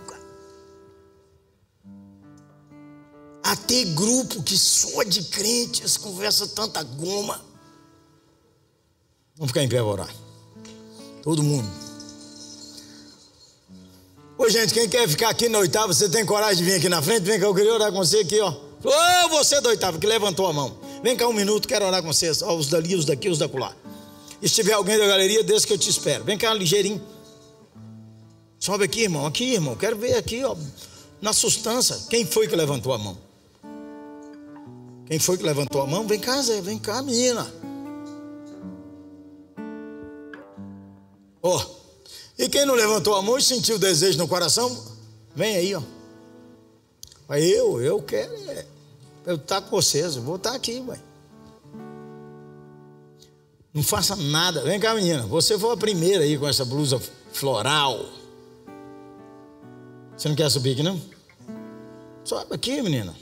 Até 3.66 3.84
grupo 3.84 4.44
que 4.44 4.56
só 4.56 5.02
de 5.02 5.24
crentes 5.24 5.98
conversa 5.98 6.48
tanta 6.48 6.84
goma. 6.84 7.44
Vamos 9.36 9.50
ficar 9.50 9.64
em 9.64 9.68
pé 9.68 9.82
orar. 9.82 10.14
Todo 11.24 11.42
mundo. 11.42 11.68
Ô 14.38 14.48
gente, 14.50 14.72
quem 14.72 14.88
quer 14.88 15.10
ficar 15.10 15.30
aqui 15.30 15.50
na 15.50 15.58
oitava, 15.58 15.92
você 15.92 16.08
tem 16.08 16.24
coragem 16.24 16.58
de 16.58 16.64
vir 16.64 16.76
aqui 16.76 16.88
na 16.88 17.02
frente? 17.02 17.24
Vem 17.24 17.40
cá, 17.40 17.48
eu 17.48 17.56
queria 17.56 17.74
orar 17.74 17.92
com 17.92 17.98
você 17.98 18.20
aqui, 18.20 18.40
ó. 18.40 18.54
Ô, 18.84 19.30
você 19.30 19.60
do 19.60 19.70
oitavo, 19.70 19.98
que 19.98 20.06
levantou 20.06 20.46
a 20.46 20.54
mão. 20.54 20.78
Vem 21.02 21.18
cá 21.18 21.28
um 21.28 21.34
minuto, 21.34 21.68
quero 21.68 21.88
orar 21.88 22.04
com 22.04 22.14
vocês. 22.14 22.44
Ó, 22.44 22.56
os 22.56 22.68
dali, 22.68 22.94
os 22.96 23.04
daqui, 23.04 23.30
os 23.30 23.40
da 23.40 23.50
colar. 23.50 23.76
E 24.44 24.48
se 24.48 24.54
tiver 24.54 24.74
alguém 24.74 24.96
da 24.96 25.08
galeria, 25.08 25.44
desde 25.44 25.66
que 25.66 25.74
eu 25.74 25.78
te 25.80 25.90
espero. 25.90 26.24
Vem 26.24 26.38
cá, 26.38 26.54
ligeirinho. 26.54 27.02
Sobe 28.60 28.84
aqui, 28.84 29.02
irmão. 29.02 29.26
Aqui, 29.26 29.54
irmão. 29.56 29.76
Quero 29.76 29.98
ver 29.98 30.18
aqui, 30.18 30.44
ó. 30.44 30.56
Na 31.20 31.34
sustância. 31.34 31.98
Quem 32.12 32.28
foi 32.28 32.48
que 32.48 32.56
levantou 32.56 32.94
a 32.94 33.00
mão? 33.00 33.25
Quem 35.06 35.20
foi 35.20 35.38
que 35.38 35.44
levantou 35.44 35.82
a 35.82 35.88
mão? 35.88 36.08
Vem 36.08 36.20
cá, 36.20 36.42
Zé. 36.42 36.62
Vem 36.62 36.80
cá, 36.80 37.02
menina. 37.02 37.48
Ó. 41.42 41.58
Oh. 41.58 41.76
E 42.38 42.50
quem 42.50 42.66
não 42.66 42.76
levantou 42.76 43.16
a 43.16 43.22
mão 43.22 43.38
e 43.38 43.42
sentiu 43.42 43.80
desejo 43.80 44.18
no 44.18 44.28
coração? 44.28 44.76
Vem 45.36 45.56
aí, 45.56 45.76
ó. 45.76 45.82
Eu, 47.36 47.82
eu 47.82 48.02
quero. 48.02 48.34
É, 48.50 48.66
eu 49.26 49.36
estar 49.36 49.62
com 49.62 49.70
vocês. 49.70 50.16
Vou 50.16 50.36
estar 50.36 50.54
aqui, 50.54 50.80
mãe. 50.82 51.00
Não 53.74 53.84
faça 53.84 54.16
nada. 54.16 54.62
Vem 54.62 54.80
cá, 54.80 54.94
menina. 54.94 55.26
Você 55.28 55.58
foi 55.58 55.74
a 55.74 55.78
primeira 55.78 56.24
aí 56.24 56.38
com 56.38 56.48
essa 56.48 56.66
blusa 56.66 57.00
floral. 57.32 58.06
Você 60.18 60.30
não 60.30 60.36
quer 60.36 60.50
subir 60.50 60.74
aqui, 60.74 60.84
não? 60.84 61.00
Sobe 62.24 62.56
aqui, 62.56 62.82
menina. 62.82 63.14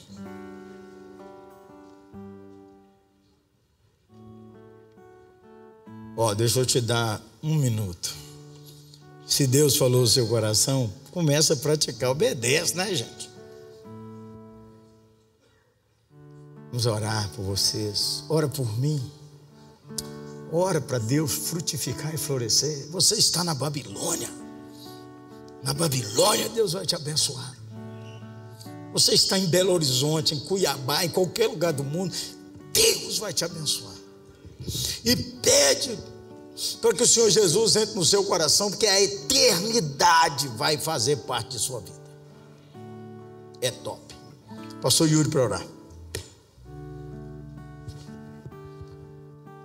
Ó, 6.15 6.33
deixa 6.33 6.59
eu 6.59 6.65
te 6.65 6.79
dar 6.79 7.21
um 7.41 7.55
minuto. 7.55 8.13
Se 9.25 9.47
Deus 9.47 9.75
falou 9.75 10.01
no 10.01 10.07
seu 10.07 10.27
coração, 10.27 10.91
começa 11.11 11.53
a 11.53 11.57
praticar, 11.57 12.11
obedece, 12.11 12.75
né, 12.75 12.93
gente? 12.93 13.29
Vamos 16.69 16.85
orar 16.85 17.29
por 17.35 17.43
vocês. 17.43 18.23
Ora 18.29 18.47
por 18.47 18.79
mim. 18.79 19.01
Ora 20.51 20.79
para 20.79 20.99
Deus 20.99 21.31
frutificar 21.31 22.13
e 22.13 22.17
florescer. 22.17 22.87
Você 22.89 23.15
está 23.15 23.43
na 23.43 23.55
Babilônia. 23.55 24.29
Na 25.63 25.73
Babilônia, 25.73 26.49
Deus 26.49 26.73
vai 26.73 26.85
te 26.85 26.95
abençoar. 26.95 27.57
Você 28.91 29.13
está 29.13 29.39
em 29.39 29.47
Belo 29.47 29.73
Horizonte, 29.73 30.35
em 30.35 30.39
Cuiabá, 30.41 31.03
em 31.03 31.09
qualquer 31.09 31.47
lugar 31.47 31.73
do 31.73 31.83
mundo, 31.83 32.13
Deus 32.71 33.17
vai 33.17 33.33
te 33.33 33.43
abençoar. 33.43 33.92
E 35.03 35.15
pede 35.15 35.97
para 36.81 36.93
que 36.93 37.03
o 37.03 37.07
Senhor 37.07 37.29
Jesus 37.29 37.75
entre 37.75 37.95
no 37.95 38.05
seu 38.05 38.23
coração, 38.23 38.69
porque 38.69 38.85
a 38.85 39.01
eternidade 39.01 40.47
vai 40.49 40.77
fazer 40.77 41.17
parte 41.17 41.51
de 41.51 41.59
sua 41.59 41.79
vida. 41.79 42.03
É 43.61 43.71
top. 43.71 44.01
Pastor 44.81 45.09
Yuri 45.09 45.29
para 45.29 45.41
orar. 45.43 45.65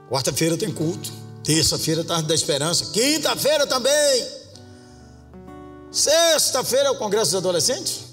Quarta-feira 0.08 0.56
tem 0.56 0.72
culto. 0.72 1.12
Terça-feira 1.44 2.04
tarde 2.04 2.28
da 2.28 2.34
esperança. 2.34 2.86
Quinta-feira 2.92 3.66
também. 3.66 4.38
Sexta-feira 5.90 6.88
é 6.88 6.90
o 6.90 6.98
Congresso 6.98 7.32
dos 7.32 7.40
Adolescentes? 7.40 8.04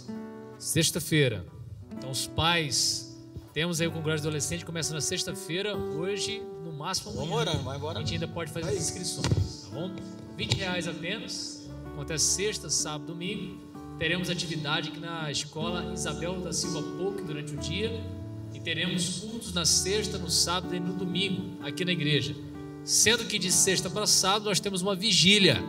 Sexta-feira. 0.57 1.45
Então 1.91 2.09
os 2.09 2.27
pais, 2.27 3.15
temos 3.53 3.79
aí 3.79 3.88
o 3.88 3.91
Congresso 3.91 4.23
dos 4.23 4.27
Adolescentes, 4.27 4.63
começa 4.63 4.93
na 4.93 5.01
sexta-feira, 5.01 5.77
hoje, 5.77 6.41
máximo 6.76 7.11
amanhã. 7.11 7.26
Vamos 7.26 7.41
orando, 7.41 7.63
vai 7.63 7.78
embora. 7.78 7.99
A 7.99 8.01
gente 8.01 8.13
ainda 8.13 8.28
pode 8.28 8.51
fazer 8.51 8.69
as 8.69 8.76
inscrições, 8.76 9.63
tá 9.63 9.69
bom? 9.73 9.91
20 10.38 10.53
reais 10.55 10.88
apenas. 10.88 11.69
Acontece 11.93 12.26
sexta, 12.26 12.69
sábado, 12.69 13.07
domingo. 13.07 13.57
Teremos 13.97 14.30
atividade 14.30 14.89
aqui 14.89 14.99
na 14.99 15.32
escola 15.32 15.93
Isabel 15.93 16.41
da 16.41 16.51
Silva 16.51 16.82
Pouco 16.97 17.21
durante 17.21 17.53
o 17.53 17.57
dia 17.57 18.03
e 18.53 18.59
teremos 18.59 19.19
cultos 19.19 19.53
na 19.53 19.65
sexta, 19.65 20.17
no 20.17 20.30
sábado 20.30 20.76
e 20.76 20.80
no 20.80 20.93
domingo 20.93 21.63
aqui 21.63 21.86
na 21.86 21.93
igreja. 21.93 22.36
Sendo 22.84 23.26
que 23.26 23.39
de 23.39 23.51
sexta 23.51 23.89
para 23.89 24.05
sábado 24.05 24.45
nós 24.45 24.59
temos 24.59 24.82
uma 24.82 24.95
vigília 24.95 25.63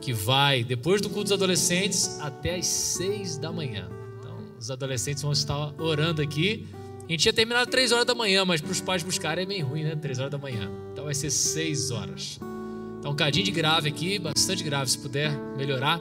que 0.00 0.12
vai 0.12 0.64
depois 0.64 1.00
do 1.00 1.08
culto 1.08 1.24
dos 1.24 1.32
adolescentes 1.32 2.18
até 2.20 2.56
às 2.56 2.66
seis 2.66 3.36
da 3.36 3.52
manhã. 3.52 3.88
Então, 4.18 4.38
os 4.58 4.70
adolescentes 4.70 5.22
vão 5.22 5.32
estar 5.32 5.74
orando 5.80 6.22
aqui. 6.22 6.66
A 7.10 7.12
gente 7.12 7.22
tinha 7.22 7.32
terminado 7.32 7.68
três 7.68 7.90
horas 7.90 8.06
da 8.06 8.14
manhã, 8.14 8.44
mas 8.44 8.60
para 8.60 8.70
os 8.70 8.80
pais 8.80 9.02
buscarem 9.02 9.42
é 9.42 9.46
meio 9.46 9.66
ruim, 9.66 9.82
né? 9.82 9.96
Três 9.96 10.20
horas 10.20 10.30
da 10.30 10.38
manhã. 10.38 10.70
Então 10.92 11.06
vai 11.06 11.14
ser 11.14 11.28
seis 11.28 11.90
horas. 11.90 12.38
Então, 13.00 13.10
um 13.10 13.16
cadinho 13.16 13.44
de 13.44 13.50
grave 13.50 13.88
aqui, 13.88 14.16
bastante 14.16 14.62
grave, 14.62 14.88
se 14.88 14.96
puder 14.96 15.32
melhorar. 15.56 16.00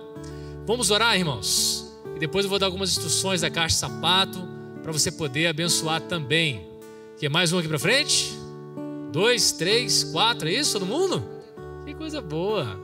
Vamos 0.67 0.91
orar, 0.91 1.17
irmãos. 1.17 1.91
E 2.15 2.19
depois 2.19 2.45
eu 2.45 2.49
vou 2.49 2.59
dar 2.59 2.67
algumas 2.67 2.91
instruções 2.91 3.41
da 3.41 3.49
caixa 3.49 3.73
de 3.73 3.79
sapato 3.79 4.39
para 4.83 4.91
você 4.91 5.11
poder 5.11 5.47
abençoar 5.47 5.99
também. 5.99 6.67
Quer 7.17 7.29
mais 7.29 7.51
um 7.51 7.57
aqui 7.57 7.67
para 7.67 7.79
frente? 7.79 8.31
Dois, 9.11 9.51
três, 9.51 10.03
quatro, 10.03 10.47
é 10.47 10.53
isso, 10.53 10.73
todo 10.73 10.85
mundo? 10.85 11.27
Que 11.87 11.95
coisa 11.95 12.21
boa! 12.21 12.79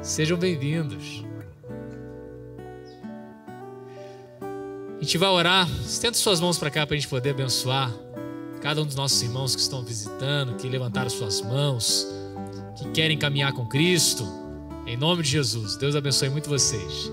Sejam 0.00 0.38
bem-vindos. 0.38 1.22
A 4.96 5.04
gente 5.04 5.18
vai 5.18 5.28
orar. 5.28 5.68
Estenda 5.84 6.16
suas 6.16 6.40
mãos 6.40 6.58
para 6.58 6.70
cá 6.70 6.86
para 6.86 6.94
a 6.94 6.98
gente 6.98 7.08
poder 7.08 7.30
abençoar 7.30 7.92
cada 8.62 8.80
um 8.80 8.86
dos 8.86 8.96
nossos 8.96 9.20
irmãos 9.22 9.54
que 9.54 9.60
estão 9.60 9.82
visitando, 9.82 10.56
que 10.56 10.66
levantaram 10.66 11.10
suas 11.10 11.42
mãos, 11.42 12.06
que 12.76 12.88
querem 12.92 13.18
caminhar 13.18 13.52
com 13.52 13.66
Cristo. 13.66 14.26
Em 14.86 14.96
nome 14.96 15.22
de 15.22 15.28
Jesus, 15.28 15.76
Deus 15.76 15.94
abençoe 15.94 16.30
muito 16.30 16.48
vocês. 16.48 17.10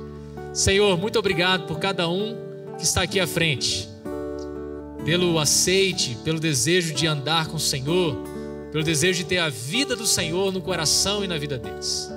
Senhor, 0.54 0.98
muito 0.98 1.20
obrigado 1.20 1.66
por 1.68 1.80
cada 1.80 2.08
um 2.08 2.38
que 2.78 2.84
está 2.84 3.02
aqui 3.02 3.20
à 3.20 3.28
frente 3.28 3.90
pelo 5.04 5.40
aceite, 5.40 6.18
pelo 6.24 6.40
desejo 6.40 6.94
de 6.94 7.08
andar 7.08 7.48
com 7.48 7.58
o 7.58 7.60
Senhor, 7.60 8.16
pelo 8.72 8.84
desejo 8.84 9.18
de 9.20 9.26
ter 9.26 9.40
a 9.40 9.50
vida 9.50 9.96
do 9.96 10.06
Senhor 10.06 10.52
no 10.52 10.62
coração 10.62 11.24
e 11.24 11.28
na 11.28 11.38
vida 11.38 11.58
deles. 11.58 12.10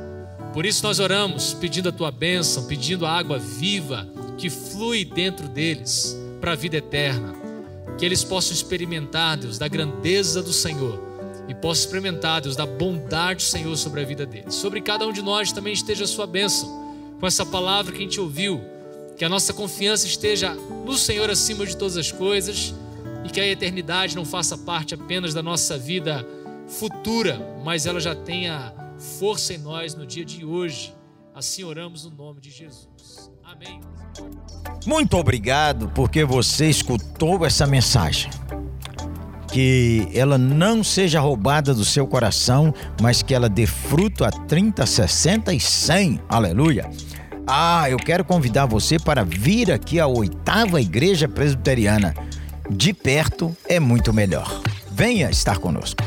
Por 0.53 0.65
isso 0.65 0.85
nós 0.85 1.01
oramos, 1.01 1.55
pedindo 1.55 1.89
a 1.89 1.93
tua 1.93 2.11
bênção, 2.11 2.67
pedindo 2.67 3.07
a 3.07 3.11
água 3.11 3.39
viva 3.39 4.07
que 4.37 4.51
flui 4.51 5.05
dentro 5.05 5.49
deles 5.49 6.17
para 6.41 6.53
a 6.53 6.57
vida 6.57 6.77
eterna. 6.77 7.35
Que 7.99 8.05
eles 8.05 8.25
possam 8.25 8.53
experimentar, 8.53 9.37
Deus, 9.37 9.59
da 9.59 9.69
grandeza 9.69 10.43
do 10.43 10.53
Senhor 10.53 11.01
e 11.49 11.55
possam 11.55 11.85
experimentar, 11.85 12.41
Deus, 12.41 12.57
da 12.57 12.67
bondade 12.67 13.45
do 13.45 13.49
Senhor 13.49 13.77
sobre 13.77 14.01
a 14.01 14.05
vida 14.05 14.27
deles. 14.27 14.55
Sobre 14.55 14.81
cada 14.81 15.07
um 15.07 15.13
de 15.13 15.23
nós 15.23 15.53
também 15.53 15.73
esteja 15.73 16.05
a 16.05 16.09
sua 16.09 16.27
bênção, 16.27 16.69
com 17.21 17.27
essa 17.27 17.47
palavra 17.47 17.93
que 17.93 17.99
a 17.99 18.03
gente 18.03 18.21
ouviu 18.21 18.61
que 19.17 19.25
a 19.25 19.29
nossa 19.29 19.53
confiança 19.53 20.07
esteja 20.07 20.55
no 20.85 20.97
Senhor 20.97 21.31
acima 21.31 21.65
de 21.65 21.77
todas 21.77 21.97
as 21.97 22.11
coisas 22.11 22.75
e 23.25 23.29
que 23.29 23.41
a 23.41 23.47
eternidade 23.47 24.17
não 24.17 24.25
faça 24.25 24.59
parte 24.59 24.95
apenas 24.95 25.33
da 25.33 25.43
nossa 25.43 25.79
vida 25.79 26.27
futura, 26.67 27.39
mas 27.65 27.87
ela 27.87 28.01
já 28.01 28.15
tenha 28.15 28.73
força 29.19 29.55
em 29.55 29.59
nós 29.59 29.95
no 29.95 30.07
dia 30.07 30.25
de 30.25 30.45
hoje. 30.45 30.93
Assim 31.35 31.65
oramos 31.65 32.05
no 32.05 32.11
nome 32.13 32.41
de 32.41 32.49
Jesus. 32.49 33.29
Amém. 33.43 33.81
Muito 34.87 35.17
obrigado 35.17 35.91
porque 35.93 36.25
você 36.25 36.71
escutou 36.71 37.45
essa 37.45 37.67
mensagem. 37.67 38.31
Que 39.51 40.09
ela 40.15 40.39
não 40.39 40.85
seja 40.85 41.21
roubada 41.21 41.75
do 41.75 41.85
seu 41.85 42.07
coração, 42.07 42.73
mas 43.03 43.21
que 43.21 43.35
ela 43.35 43.49
dê 43.49 43.67
fruto 43.67 44.25
a 44.25 44.31
30, 44.31 44.87
60 44.87 45.53
e 45.53 45.59
100. 45.59 46.21
Aleluia. 46.29 46.89
Ah, 47.47 47.91
eu 47.91 47.97
quero 47.97 48.25
convidar 48.25 48.67
você 48.67 48.97
para 48.97 49.25
vir 49.25 49.73
aqui 49.73 49.99
à 49.99 50.07
oitava 50.07 50.81
Igreja 50.81 51.27
Presbiteriana. 51.29 52.15
De 52.71 52.93
perto 52.95 53.55
é 53.69 53.81
muito 53.81 54.13
melhor. 54.13 54.63
Venha 54.93 55.29
estar 55.31 55.59
conosco. 55.59 56.03